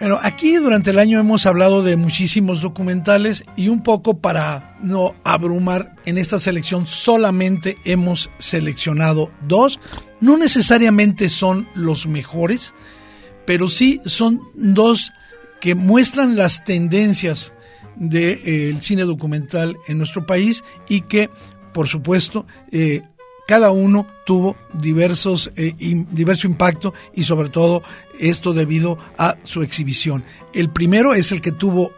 Bueno, 0.08 0.22
aquí 0.24 0.56
durante 0.56 0.92
el 0.92 1.00
año 1.00 1.20
hemos 1.20 1.46
hablado 1.46 1.84
de 1.84 1.98
muchísimos 1.98 2.62
documentales 2.62 3.44
y 3.58 3.68
un 3.68 3.84
poco 3.84 4.22
para 4.22 4.78
no 4.82 5.16
abrumar 5.26 5.98
en 6.06 6.18
esta 6.18 6.40
selección 6.40 6.86
solamente 6.86 7.78
hemos 7.84 8.30
seleccionado 8.40 9.30
dos. 9.50 9.82
No 10.22 10.38
necesariamente 10.38 11.28
son 11.28 11.68
los 11.76 12.08
mejores, 12.08 12.74
pero 13.46 13.68
sí 13.68 14.00
son 14.06 14.40
dos 14.56 15.12
que 15.60 15.76
muestran 15.76 16.38
las 16.38 16.64
tendencias 16.64 17.52
del 17.98 18.42
de, 18.44 18.78
cine 18.80 19.04
documental 19.04 19.76
en 19.90 19.98
nuestro 19.98 20.26
país 20.26 20.64
y 20.88 21.02
que, 21.02 21.30
por 21.74 21.90
supuesto, 21.90 22.46
eh, 22.72 23.02
cada 23.48 23.72
uno 23.72 24.06
tuvo 24.26 24.56
diversos, 24.74 25.52
eh, 25.56 25.74
diverso 26.12 26.48
impacto 26.48 26.94
y 27.16 27.24
sobre 27.24 27.50
todo 27.50 27.82
esto 28.20 28.54
debido 28.54 28.98
a 29.18 29.38
su 29.44 29.64
exhibición. 29.64 30.24
El 30.54 30.70
primero 30.70 31.14
es 31.14 31.32
el 31.32 31.42
que 31.42 31.52
tuvo 31.52 31.92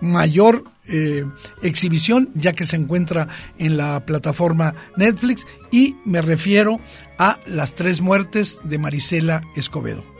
mayor 0.00 0.64
eh, 0.88 1.24
exhibición 1.62 2.30
ya 2.34 2.52
que 2.52 2.64
se 2.64 2.76
encuentra 2.76 3.28
en 3.58 3.76
la 3.76 4.04
plataforma 4.06 4.74
Netflix 4.96 5.44
y 5.70 5.96
me 6.04 6.22
refiero 6.22 6.80
a 7.18 7.38
Las 7.46 7.74
tres 7.74 8.00
muertes 8.00 8.58
de 8.64 8.78
Marisela 8.78 9.42
Escobedo. 9.54 10.15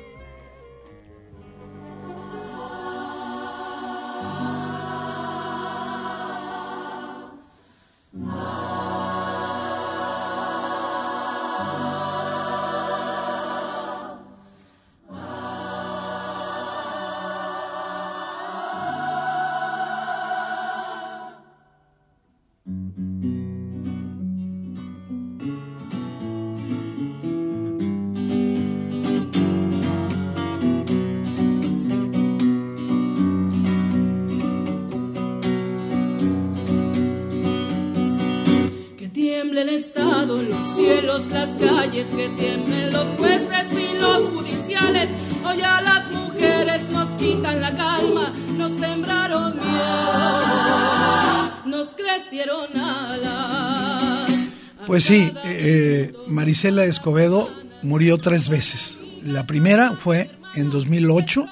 Marisela 56.56 56.86
Escobedo 56.86 57.50
murió 57.82 58.16
tres 58.16 58.48
veces. 58.48 58.96
La 59.22 59.46
primera 59.46 59.92
fue 59.92 60.30
en 60.54 60.70
2008, 60.70 61.44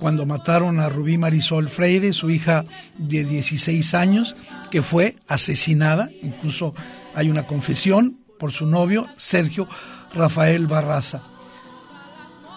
cuando 0.00 0.26
mataron 0.26 0.80
a 0.80 0.88
Rubí 0.88 1.16
Marisol 1.16 1.68
Freire, 1.68 2.12
su 2.12 2.28
hija 2.28 2.64
de 2.98 3.22
16 3.22 3.94
años, 3.94 4.34
que 4.72 4.82
fue 4.82 5.14
asesinada. 5.28 6.10
Incluso 6.22 6.74
hay 7.14 7.30
una 7.30 7.46
confesión 7.46 8.18
por 8.40 8.50
su 8.50 8.66
novio, 8.66 9.06
Sergio 9.16 9.68
Rafael 10.12 10.66
Barraza. 10.66 11.22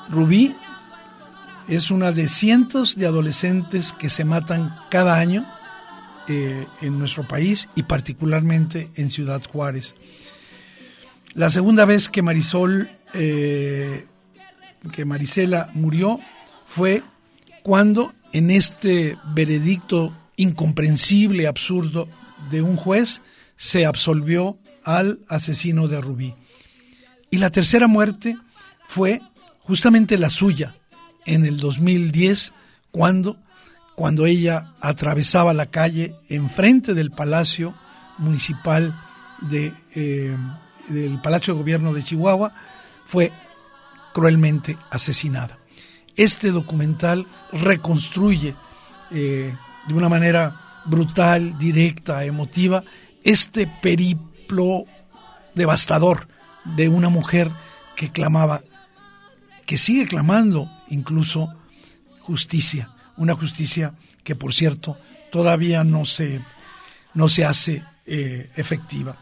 Rubí 0.09 0.55
es 1.67 1.91
una 1.91 2.11
de 2.11 2.29
cientos 2.29 2.95
de 2.95 3.05
adolescentes 3.05 3.93
que 3.93 4.09
se 4.09 4.25
matan 4.25 4.75
cada 4.89 5.19
año 5.19 5.45
eh, 6.27 6.65
en 6.81 6.97
nuestro 6.97 7.27
país 7.27 7.69
y 7.75 7.83
particularmente 7.83 8.89
en 8.95 9.11
Ciudad 9.11 9.43
Juárez. 9.43 9.93
La 11.35 11.49
segunda 11.49 11.83
vez 11.83 12.07
que 12.07 12.21
Marisol, 12.21 12.89
eh, 13.13 14.05
que 14.93 15.03
Marisela 15.03 15.69
murió 15.73 16.19
fue 16.67 17.03
cuando 17.61 18.13
en 18.31 18.51
este 18.51 19.17
veredicto 19.33 20.15
incomprensible, 20.37 21.47
absurdo 21.47 22.07
de 22.49 22.61
un 22.61 22.77
juez, 22.77 23.21
se 23.57 23.85
absolvió 23.85 24.57
al 24.85 25.19
asesino 25.27 25.89
de 25.89 25.99
Rubí. 25.99 26.33
Y 27.29 27.37
la 27.37 27.49
tercera 27.49 27.87
muerte 27.87 28.37
fue 28.87 29.21
justamente 29.59 30.17
la 30.17 30.29
suya, 30.29 30.75
en 31.25 31.45
el 31.45 31.57
2010, 31.57 32.53
cuando 32.91 33.37
cuando 33.95 34.25
ella 34.25 34.73
atravesaba 34.81 35.53
la 35.53 35.67
calle 35.67 36.15
enfrente 36.29 36.93
del 36.93 37.11
Palacio 37.11 37.73
Municipal 38.17 38.93
de, 39.41 39.73
eh, 39.95 40.35
del 40.87 41.19
Palacio 41.21 41.53
de 41.53 41.59
Gobierno 41.59 41.93
de 41.93 42.03
Chihuahua, 42.03 42.53
fue 43.05 43.31
cruelmente 44.13 44.77
asesinada. 44.89 45.57
Este 46.15 46.51
documental 46.51 47.27
reconstruye 47.51 48.55
eh, 49.11 49.53
de 49.87 49.93
una 49.93 50.09
manera 50.09 50.81
brutal, 50.85 51.57
directa, 51.57 52.23
emotiva, 52.25 52.83
este 53.23 53.67
periplo 53.81 54.85
devastador 55.53 56.27
de 56.63 56.89
una 56.89 57.09
mujer 57.09 57.51
que 57.95 58.11
clamaba, 58.11 58.61
que 59.65 59.77
sigue 59.77 60.05
clamando 60.05 60.69
incluso 60.89 61.53
justicia 62.21 62.89
una 63.17 63.35
justicia 63.35 63.93
que, 64.23 64.35
por 64.35 64.53
cierto, 64.53 64.97
todavía 65.31 65.83
no 65.83 66.05
se, 66.05 66.41
no 67.13 67.29
se 67.29 67.45
hace 67.45 67.83
eh, 68.05 68.49
efectiva. 68.55 69.17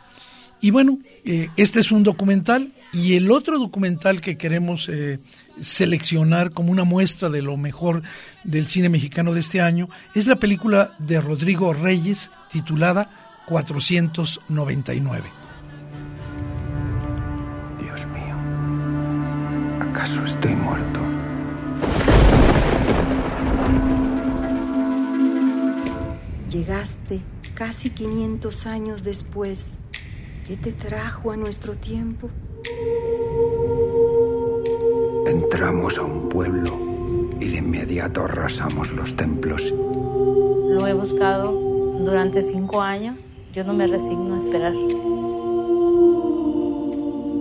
Y 0.64 0.72
bueno, 0.72 0.98
eh, 1.26 1.50
este 1.58 1.82
es 1.82 1.92
un 1.92 2.04
documental 2.04 2.72
y 2.94 3.16
el 3.16 3.32
otro 3.32 3.60
documental 3.60 4.22
que 4.22 4.38
queremos 4.38 4.88
eh, 4.88 5.20
seleccionar 5.60 6.52
como 6.52 6.72
una 6.72 6.86
muestra 6.86 7.30
de 7.30 7.42
lo 7.42 7.58
mejor 7.58 8.02
del 8.46 8.68
cine 8.68 8.88
mexicano 8.88 9.34
de 9.34 9.42
este 9.42 9.60
año 9.60 9.90
es 10.16 10.26
la 10.26 10.38
película 10.38 10.96
de 11.00 11.20
Rodrigo 11.20 11.74
Reyes 11.74 12.32
titulada 12.50 13.10
499. 13.48 15.30
Dios 17.82 18.06
mío, 18.06 18.38
¿acaso 19.82 20.24
estoy 20.24 20.56
muerto? 20.56 21.02
Llegaste 26.50 27.20
casi 27.54 27.90
500 27.90 28.66
años 28.66 29.04
después. 29.04 29.78
¿Qué 30.48 30.58
te 30.58 30.74
trajo 30.74 31.32
a 31.32 31.38
nuestro 31.38 31.74
tiempo? 31.76 32.30
Entramos 35.26 35.98
a 35.98 36.02
un 36.02 36.28
pueblo 36.28 36.70
y 37.40 37.48
de 37.48 37.58
inmediato 37.60 38.26
arrasamos 38.26 38.92
los 38.92 39.16
templos. 39.16 39.72
Lo 39.72 40.86
he 40.86 40.94
buscado 40.94 41.54
durante 41.54 42.44
cinco 42.44 42.82
años. 42.82 43.24
Yo 43.54 43.64
no 43.64 43.74
me 43.74 43.88
resigno 43.88 44.36
a 44.36 44.40
esperar. 44.40 44.74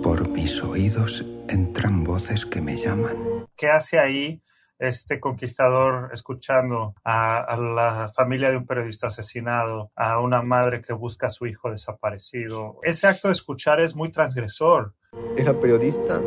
Por 0.01 0.29
mis 0.29 0.63
oídos 0.63 1.25
entran 1.49 2.05
voces 2.05 2.45
que 2.45 2.61
me 2.61 2.77
llaman. 2.77 3.17
¿Qué 3.57 3.67
hace 3.67 3.99
ahí 3.99 4.41
este 4.79 5.19
conquistador 5.19 6.09
escuchando 6.13 6.95
a, 7.03 7.55
la 7.57 8.11
familia 8.15 8.49
de 8.49 8.57
un 8.57 8.65
periodista 8.65 9.07
asesinado, 9.07 9.91
a 9.95 10.19
una 10.19 10.41
madre 10.41 10.81
que 10.81 10.93
busca 10.93 11.27
a 11.27 11.29
su 11.29 11.45
hijo 11.45 11.71
desaparecido. 11.71 12.79
Ese 12.83 13.07
acto 13.07 13.27
de 13.27 13.33
escuchar 13.33 13.79
es 13.79 13.95
muy 13.95 14.11
transgresor. 14.11 14.93
Era 15.37 15.53
periodista 15.53 16.19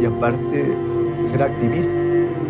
y 0.00 0.06
aparte 0.06 0.76
era 1.32 1.46
activista. 1.46 1.92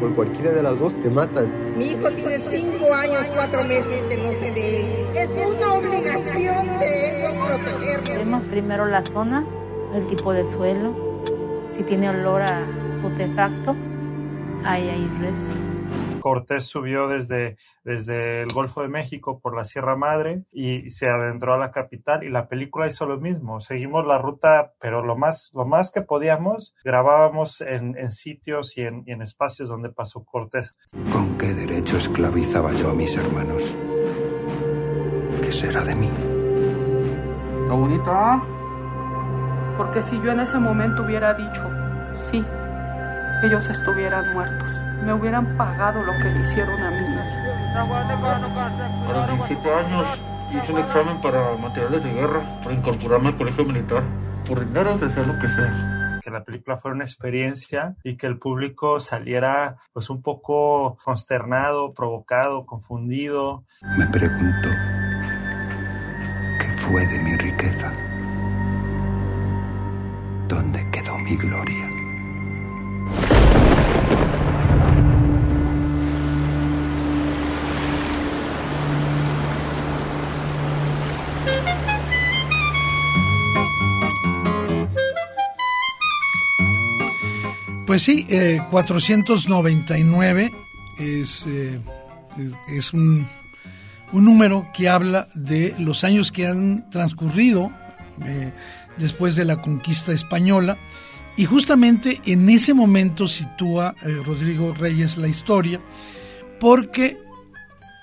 Por 0.01 0.15
cualquiera 0.15 0.53
de 0.53 0.63
las 0.63 0.79
dos 0.79 0.99
te 1.01 1.09
matan. 1.09 1.79
Mi 1.79 1.93
hijo 1.93 2.11
tiene 2.11 2.39
cinco 2.39 2.93
años, 2.93 3.29
cuatro 3.35 3.65
meses 3.65 4.03
que 4.03 4.17
no 4.19 4.33
se 4.33 4.51
ve. 4.51 5.07
Es 5.15 5.31
una 5.31 5.75
obligación 5.75 6.79
de 6.81 7.19
ellos 7.19 7.47
protegerlo. 7.47 8.15
Vemos 8.15 8.43
primero 8.45 8.87
la 8.87 9.03
zona, 9.03 9.45
el 9.95 10.07
tipo 10.09 10.33
de 10.33 10.47
suelo, 10.47 11.23
si 11.69 11.83
tiene 11.85 12.11
olor 12.11 12.43
a 12.43 12.67
putefacto 13.03 13.77
Ahí 14.65 14.89
resto. 15.21 15.53
Cortés 16.21 16.65
subió 16.65 17.07
desde, 17.07 17.59
desde 17.85 18.41
el 18.41 18.49
Golfo 18.53 18.81
de 18.81 18.89
México 18.89 19.41
por 19.41 19.55
la 19.55 19.67
Sierra 19.67 19.95
Madre 19.95 20.45
y 20.53 20.89
se 20.89 21.07
adentró 21.07 21.53
a 21.53 21.59
la 21.59 21.71
capital 21.71 22.25
y 22.25 22.31
la 22.31 22.49
película 22.49 22.87
hizo 22.87 23.05
lo 23.05 23.21
mismo. 23.21 23.61
Seguimos 23.61 24.07
la 24.07 24.17
ruta, 24.17 24.73
pero 24.81 25.05
lo 25.05 25.17
más, 25.17 25.51
lo 25.55 25.67
más 25.67 25.91
que 25.91 26.01
podíamos, 26.01 26.75
grabábamos 26.83 27.61
en, 27.61 27.99
en 27.99 28.11
sitios 28.11 28.79
y 28.79 28.83
en, 28.83 29.03
y 29.07 29.13
en 29.13 29.21
espacios 29.21 29.69
donde 29.69 29.91
pasó 29.91 30.25
Cortés. 30.25 30.75
¿Con 31.13 31.37
qué 31.37 31.53
derecho 31.53 31.99
esclavizaba 31.99 32.73
yo 32.73 32.91
a 32.91 32.95
mis 32.95 33.15
hermanos? 33.17 33.77
¿Qué 35.43 35.53
será 35.53 35.85
de 35.85 35.95
mí? 35.95 36.11
¿Está 37.65 37.75
bonita? 37.75 38.43
Porque 39.77 40.01
si 40.01 40.17
yo 40.23 40.31
en 40.31 40.41
ese 40.41 40.59
momento 40.59 41.03
hubiera 41.03 41.35
dicho, 41.35 41.69
sí, 42.15 42.43
ellos 43.45 43.69
estuvieran 43.69 44.33
muertos. 44.33 44.71
Me 45.05 45.13
hubieran 45.13 45.57
pagado 45.57 46.03
lo 46.03 46.13
que 46.15 46.31
le 46.31 46.41
hicieron 46.41 46.81
a 46.81 46.91
mi 46.91 47.05
A 49.07 49.13
los 49.13 49.31
17 49.31 49.75
años 49.75 50.25
hice 50.53 50.73
un 50.73 50.79
examen 50.79 51.21
para 51.21 51.57
materiales 51.57 52.03
de 52.03 52.13
guerra, 52.13 52.61
para 52.63 52.75
incorporarme 52.75 53.29
al 53.29 53.37
colegio 53.37 53.65
militar. 53.65 54.03
Por 54.49 54.65
dinero 54.67 54.95
se 54.95 55.09
sea 55.09 55.25
lo 55.25 55.39
que 55.39 55.49
sea 55.49 56.01
que 56.25 56.31
la 56.31 56.43
película 56.43 56.79
fuera 56.79 56.95
una 56.95 57.05
experiencia 57.05 57.97
y 58.03 58.17
que 58.17 58.27
el 58.27 58.39
público 58.39 58.99
saliera 58.99 59.77
pues 59.93 60.09
un 60.09 60.23
poco 60.23 60.97
consternado, 61.05 61.93
provocado, 61.93 62.65
confundido. 62.65 63.65
Me 63.99 64.07
pregunto, 64.07 64.71
¿qué 66.59 66.69
fue 66.79 67.07
de 67.07 67.19
mi 67.19 67.37
riqueza? 67.37 67.93
¿Dónde 70.49 70.91
quedó 70.91 71.19
mi 71.19 71.37
gloria? 71.37 71.94
Pues 87.87 88.03
sí, 88.03 88.27
499 88.71 90.45
eh, 90.99 91.21
es, 91.21 91.47
eh, 91.47 91.79
es 92.69 92.95
un, 92.95 93.29
un, 94.13 94.25
número 94.25 94.67
que 94.73 94.89
habla 94.89 95.29
de 95.35 95.75
los 95.79 96.03
años 96.03 96.33
que 96.33 96.47
han 96.47 96.89
transcurrido 96.89 97.71
eh, 98.25 98.53
después 98.97 99.37
de 99.37 99.45
la 99.45 99.61
conquista 99.61 100.13
española. 100.13 100.79
Y 101.37 101.45
justamente 101.45 102.23
en 102.25 102.49
ese 102.49 102.73
momento 102.73 103.29
sitúa 103.29 103.95
Rodrigo 104.25 104.73
Reyes 104.73 105.19
la 105.19 105.29
historia 105.29 105.81
porque 106.61 107.19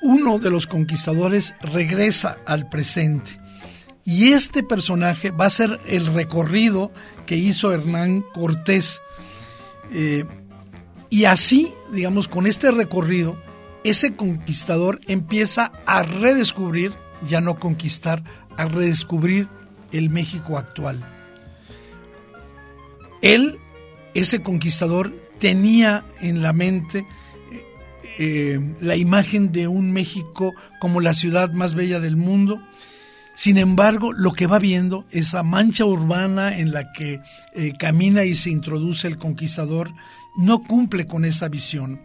uno 0.04 0.38
de 0.38 0.52
los 0.52 0.68
conquistadores 0.68 1.56
regresa 1.62 2.38
al 2.46 2.70
presente. 2.70 3.32
Y 4.04 4.34
este 4.34 4.62
personaje 4.62 5.32
va 5.32 5.46
a 5.46 5.50
ser 5.50 5.80
el 5.88 6.14
recorrido 6.14 6.92
que 7.26 7.38
hizo 7.38 7.72
Hernán 7.72 8.24
Cortés 8.34 9.00
eh, 9.92 10.26
y 11.10 11.26
así, 11.26 11.74
digamos, 11.92 12.28
con 12.28 12.48
este 12.48 12.72
recorrido, 12.72 13.38
ese 13.84 14.16
conquistador 14.16 15.02
empieza 15.08 15.72
a 15.86 16.04
redescubrir, 16.04 16.94
ya 17.28 17.42
no 17.42 17.60
conquistar, 17.60 18.24
a 18.58 18.66
redescubrir 18.66 19.50
el 19.92 20.10
México 20.10 20.58
actual. 20.58 21.04
Él, 23.22 23.60
ese 24.14 24.42
conquistador, 24.42 25.14
tenía 25.40 26.06
en 26.22 26.42
la 26.42 26.54
mente 26.54 27.06
eh, 28.18 28.76
la 28.80 28.96
imagen 28.96 29.52
de 29.52 29.68
un 29.68 29.92
México 29.92 30.54
como 30.80 31.02
la 31.02 31.14
ciudad 31.14 31.52
más 31.52 31.74
bella 31.74 32.00
del 32.00 32.16
mundo, 32.16 32.62
Sin 33.36 33.58
embargo, 33.58 34.14
lo 34.14 34.34
que 34.34 34.48
va 34.48 34.60
viendo, 34.60 35.06
esa 35.10 35.44
mancha 35.44 35.86
urbana 35.86 36.58
en 36.58 36.72
la 36.72 36.92
que 36.92 37.22
eh, 37.54 37.74
camina 37.78 38.24
y 38.24 38.36
se 38.36 38.50
introduce 38.50 39.08
el 39.08 39.18
conquistador, 39.18 39.92
no 40.38 40.64
cumple 40.64 41.08
con 41.08 41.26
esa 41.26 41.48
visión. 41.48 42.02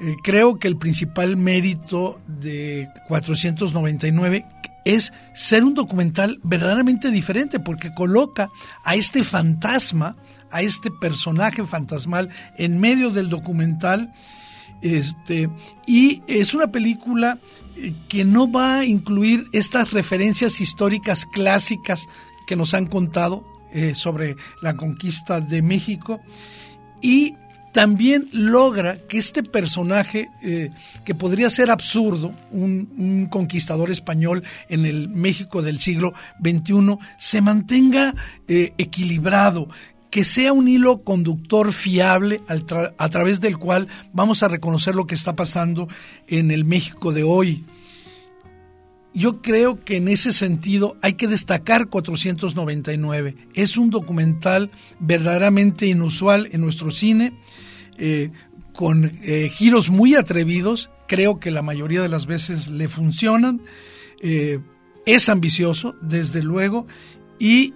Eh, 0.00 0.16
creo 0.22 0.58
que 0.58 0.68
el 0.68 0.76
principal 0.76 1.36
mérito 1.36 2.20
de 2.26 2.88
499 3.08 4.44
es 4.84 5.12
ser 5.34 5.64
un 5.64 5.74
documental 5.74 6.40
verdaderamente 6.42 7.10
diferente 7.10 7.60
porque 7.60 7.94
coloca 7.94 8.50
a 8.84 8.96
este 8.96 9.22
fantasma, 9.22 10.16
a 10.50 10.62
este 10.62 10.90
personaje 10.90 11.64
fantasmal 11.64 12.30
en 12.58 12.80
medio 12.80 13.10
del 13.10 13.28
documental 13.28 14.12
este, 14.82 15.48
y 15.86 16.22
es 16.26 16.54
una 16.54 16.72
película 16.72 17.38
eh, 17.76 17.94
que 18.08 18.24
no 18.24 18.50
va 18.50 18.80
a 18.80 18.84
incluir 18.84 19.46
estas 19.52 19.92
referencias 19.92 20.60
históricas 20.60 21.24
clásicas 21.24 22.08
que 22.46 22.56
nos 22.56 22.74
han 22.74 22.86
contado 22.86 23.44
eh, 23.72 23.94
sobre 23.94 24.36
la 24.60 24.76
conquista 24.76 25.40
de 25.40 25.62
México. 25.62 26.20
Y 27.00 27.36
también 27.72 28.28
logra 28.32 28.98
que 29.08 29.16
este 29.16 29.42
personaje, 29.42 30.28
eh, 30.42 30.70
que 31.04 31.14
podría 31.14 31.48
ser 31.48 31.70
absurdo, 31.70 32.34
un, 32.50 33.28
conquistador 33.30 33.90
español 33.90 34.42
en 34.68 34.84
el 34.84 35.08
México 35.08 35.62
del 35.62 35.78
siglo 35.78 36.12
XXI, 36.42 36.98
se 37.18 37.40
mantenga 37.40 38.14
equilibrado, 38.46 39.68
que 40.12 40.24
sea 40.24 40.52
un 40.52 40.68
hilo 40.68 41.04
conductor 41.04 41.72
fiable 41.72 42.42
a 42.46 43.08
través 43.08 43.40
del 43.40 43.56
cual 43.56 43.88
vamos 44.12 44.42
a 44.42 44.48
reconocer 44.48 44.94
lo 44.94 45.06
que 45.06 45.14
está 45.14 45.34
pasando 45.34 45.88
en 46.28 46.50
el 46.50 46.66
México 46.66 47.12
de 47.12 47.22
hoy. 47.22 47.64
Yo 49.14 49.40
creo 49.40 49.82
que 49.82 49.96
en 49.96 50.08
ese 50.08 50.34
sentido 50.34 50.98
hay 51.00 51.14
que 51.14 51.28
destacar 51.28 51.88
499. 51.88 53.36
Es 53.54 53.78
un 53.78 53.88
documental 53.88 54.70
verdaderamente 55.00 55.86
inusual 55.86 56.46
en 56.52 56.60
nuestro 56.60 56.90
cine, 56.90 57.32
eh, 57.96 58.32
con 58.74 59.18
eh, 59.22 59.48
giros 59.48 59.88
muy 59.88 60.14
atrevidos. 60.14 60.90
Creo 61.08 61.40
que 61.40 61.50
la 61.50 61.62
mayoría 61.62 62.02
de 62.02 62.10
las 62.10 62.26
veces 62.26 62.68
le 62.68 62.90
funcionan. 62.90 63.62
Eh, 64.20 64.60
es 65.06 65.30
ambicioso, 65.30 65.94
desde 66.02 66.42
luego, 66.42 66.86
y 67.38 67.72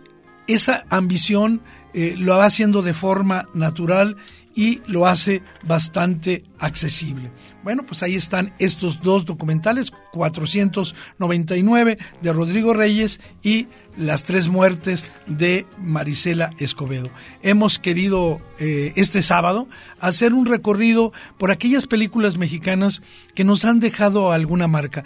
esa 0.47 0.85
ambición 0.91 1.63
eh, 1.95 2.15
lo 2.17 2.37
va 2.37 2.47
haciendo 2.47 2.83
de 2.83 2.95
forma 2.95 3.49
natural 3.55 4.17
y 4.57 4.81
lo 4.87 5.07
hace 5.07 5.43
bastante 5.63 6.43
accesible. 6.59 7.31
Bueno, 7.63 7.85
pues 7.85 8.03
ahí 8.03 8.15
están 8.15 8.55
estos 8.59 9.03
dos 9.03 9.27
documentales, 9.27 9.93
499 10.13 11.99
de 12.23 12.33
Rodrigo 12.33 12.73
Reyes 12.73 13.21
y 13.43 13.69
Las 13.99 14.25
tres 14.25 14.49
muertes 14.49 15.05
de 15.27 15.67
Marisela 15.79 16.51
Escobedo. 16.59 17.11
Hemos 17.43 17.79
querido 17.79 18.41
eh, 18.59 18.93
este 18.97 19.23
sábado 19.23 19.69
hacer 20.01 20.33
un 20.33 20.47
recorrido 20.47 21.13
por 21.39 21.51
aquellas 21.51 21.87
películas 21.87 22.37
mexicanas 22.37 23.03
que 23.35 23.45
nos 23.45 23.65
han 23.65 23.81
dejado 23.81 24.33
alguna 24.33 24.69
marca 24.69 25.05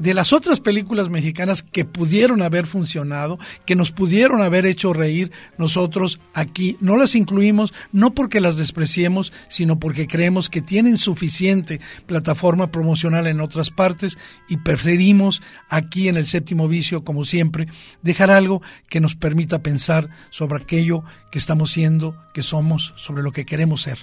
de 0.00 0.14
las 0.14 0.32
otras 0.32 0.60
películas 0.60 1.10
mexicanas 1.10 1.62
que 1.62 1.84
pudieron 1.84 2.40
haber 2.40 2.66
funcionado, 2.66 3.38
que 3.66 3.76
nos 3.76 3.92
pudieron 3.92 4.40
haber 4.40 4.64
hecho 4.64 4.94
reír, 4.94 5.30
nosotros 5.58 6.20
aquí 6.32 6.78
no 6.80 6.96
las 6.96 7.14
incluimos, 7.14 7.74
no 7.92 8.14
porque 8.14 8.40
las 8.40 8.56
despreciemos, 8.56 9.32
sino 9.48 9.78
porque 9.78 10.06
creemos 10.06 10.48
que 10.48 10.62
tienen 10.62 10.96
suficiente 10.96 11.80
plataforma 12.06 12.70
promocional 12.70 13.26
en 13.26 13.42
otras 13.42 13.68
partes 13.68 14.16
y 14.48 14.56
preferimos 14.56 15.42
aquí 15.68 16.08
en 16.08 16.16
el 16.16 16.26
séptimo 16.26 16.66
vicio, 16.66 17.04
como 17.04 17.26
siempre, 17.26 17.68
dejar 18.02 18.30
algo 18.30 18.62
que 18.88 19.00
nos 19.00 19.14
permita 19.14 19.62
pensar 19.62 20.08
sobre 20.30 20.62
aquello 20.62 21.04
que 21.30 21.38
estamos 21.38 21.72
siendo, 21.72 22.16
que 22.32 22.42
somos, 22.42 22.94
sobre 22.96 23.22
lo 23.22 23.32
que 23.32 23.44
queremos 23.44 23.82
ser. 23.82 23.98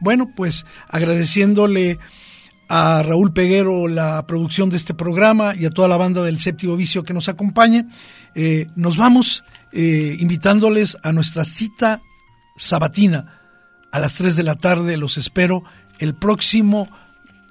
Bueno, 0.00 0.32
pues 0.34 0.64
agradeciéndole 0.88 1.98
a 2.74 3.02
Raúl 3.02 3.34
Peguero 3.34 3.86
la 3.86 4.26
producción 4.26 4.70
de 4.70 4.78
este 4.78 4.94
programa 4.94 5.54
y 5.54 5.66
a 5.66 5.70
toda 5.70 5.88
la 5.88 5.98
banda 5.98 6.22
del 6.22 6.38
Séptimo 6.38 6.74
Vicio 6.74 7.02
que 7.02 7.12
nos 7.12 7.28
acompaña. 7.28 7.84
Eh, 8.34 8.66
nos 8.76 8.96
vamos 8.96 9.44
eh, 9.72 10.16
invitándoles 10.18 10.96
a 11.02 11.12
nuestra 11.12 11.44
cita 11.44 12.00
sabatina 12.56 13.42
a 13.92 13.98
las 13.98 14.14
3 14.14 14.36
de 14.36 14.42
la 14.42 14.56
tarde. 14.56 14.96
Los 14.96 15.18
espero 15.18 15.64
el 15.98 16.14
próximo 16.14 16.88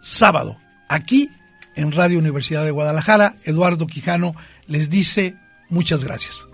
sábado 0.01 0.57
aquí 0.89 1.29
en 1.75 1.91
Radio 1.91 2.17
Universidad 2.17 2.65
de 2.65 2.71
Guadalajara. 2.71 3.35
Eduardo 3.43 3.85
Quijano 3.85 4.33
les 4.65 4.89
dice 4.89 5.35
muchas 5.69 6.03
gracias. 6.03 6.47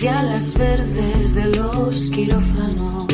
De 0.00 0.08
alas 0.08 0.58
verdes 0.58 1.34
de 1.34 1.46
los 1.46 2.10
quirófanos, 2.10 3.06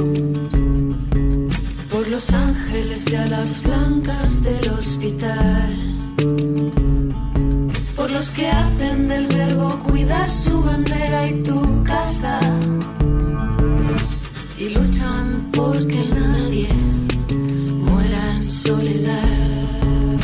por 1.90 2.08
los 2.08 2.32
ángeles 2.32 3.04
de 3.04 3.18
alas 3.18 3.62
blancas 3.62 4.42
del 4.42 4.70
hospital, 4.70 5.76
por 7.94 8.10
los 8.10 8.28
que 8.30 8.48
hacen 8.48 9.08
del 9.08 9.26
verbo 9.28 9.78
cuidar 9.80 10.30
su 10.30 10.62
bandera 10.62 11.28
y 11.28 11.42
tu 11.42 11.84
casa, 11.84 12.40
y 14.58 14.68
luchan 14.70 15.50
porque 15.52 16.04
nadie 16.14 16.68
muera 17.86 18.36
en 18.36 18.44
soledad, 18.44 20.18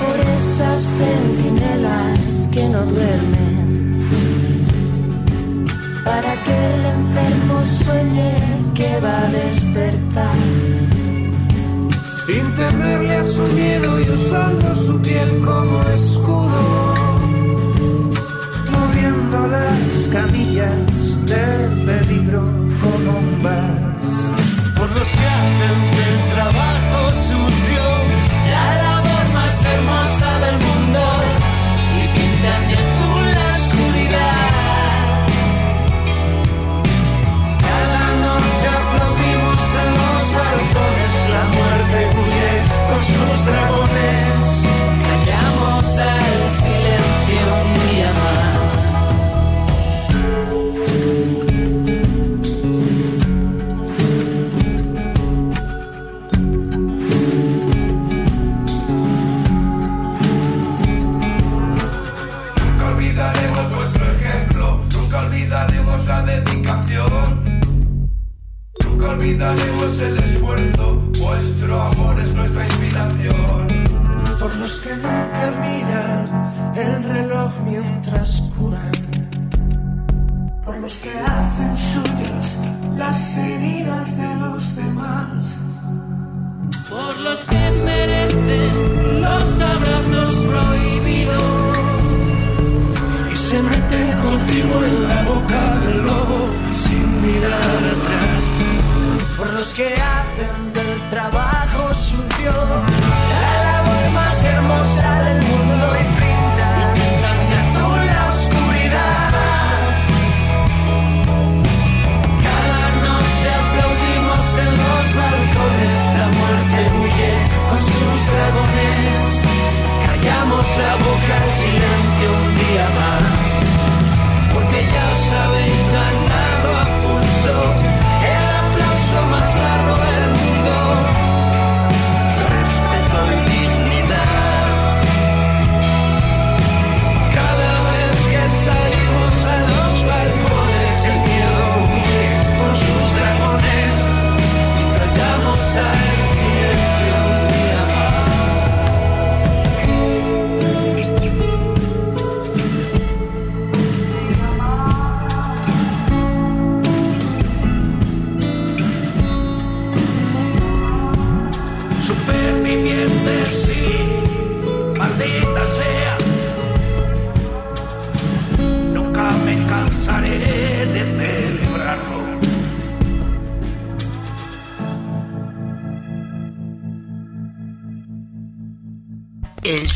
por 0.00 0.20
esas 0.20 0.82
centinelas 0.82 2.48
que 2.52 2.68
no 2.68 2.84
duermen 2.84 3.45
para 6.06 6.32
que 6.44 6.54
el 6.74 6.84
enfermo 6.98 7.56
sueñe 7.82 8.32
que 8.74 8.90
va 9.00 9.18
a 9.26 9.30
despertar. 9.40 10.38
Sin 12.24 12.54
temerle 12.54 13.16
a 13.16 13.24
su 13.24 13.42
miedo 13.60 14.00
y 14.00 14.08
usando 14.18 14.68
su 14.86 15.00
piel 15.00 15.30
como 15.44 15.82
escudo, 15.98 16.62
moviendo 18.76 19.38
las 19.48 19.86
camillas 20.16 20.80
del 21.32 21.70
peligro 21.88 22.42
como 22.82 23.08
un 23.24 23.42
vas. 23.42 24.04
Por 24.78 24.88
los 24.96 25.08
que 25.18 25.26
hacen 25.38 25.78
del 25.98 26.16
trabajo 26.34 26.98
sucio 27.28 27.84
la 28.54 28.66
labor 28.82 29.24
más 29.34 29.56
hermosa 29.72 30.38
del 30.44 30.54
mundo 30.54 30.65
sus 43.06 43.44
dragones, 43.44 44.38
callamos 45.06 45.86
al 45.98 46.50
silencio 46.58 47.44
un 47.62 47.70
día 47.88 48.10
más. 48.20 48.56
Nunca 62.62 62.84
olvidaremos 62.88 63.64
vuestro 63.74 64.04
ejemplo, 64.12 64.64
nunca 64.92 65.16
olvidaremos 65.20 66.06
la 66.06 66.22
dedicación. 66.22 67.60
Nunca 68.84 69.06
olvidaremos 69.10 69.98
el 70.00 70.25
los 74.66 74.80
que 74.80 74.96
nunca 74.96 75.44
miran 75.64 76.72
el 76.74 77.04
reloj 77.04 77.52
mientras 77.64 78.42
curan, 78.58 78.96
por 80.64 80.76
los 80.78 80.96
que 80.96 81.12
hacen 81.20 81.72
suyos 81.78 82.46
las 82.96 83.36
heridas 83.38 84.16
de 84.16 84.34
los 84.34 84.74
demás, 84.74 85.60
por 86.90 87.16
los 87.18 87.40
que 87.50 87.70
merecen 87.90 89.20
los 89.20 89.60
abrazos 89.60 90.34
prohibidos. 90.50 91.78
Y 93.32 93.36
se 93.36 93.62
meten 93.62 94.18
contigo 94.18 94.84
en 94.84 95.08
la 95.08 95.22
boca 95.22 95.78
del 95.84 95.98
lobo 95.98 96.38
sin 96.82 97.22
mirar 97.22 97.82
atrás, 97.94 98.44
por 99.38 99.52
los 99.52 99.72
que 99.74 99.94
hacen 99.94 100.72
del 100.72 101.08
trabajo 101.08 101.94
sucio 101.94 103.65
hermosa 104.46 105.22
del 105.24 105.42
mundo. 105.42 106.15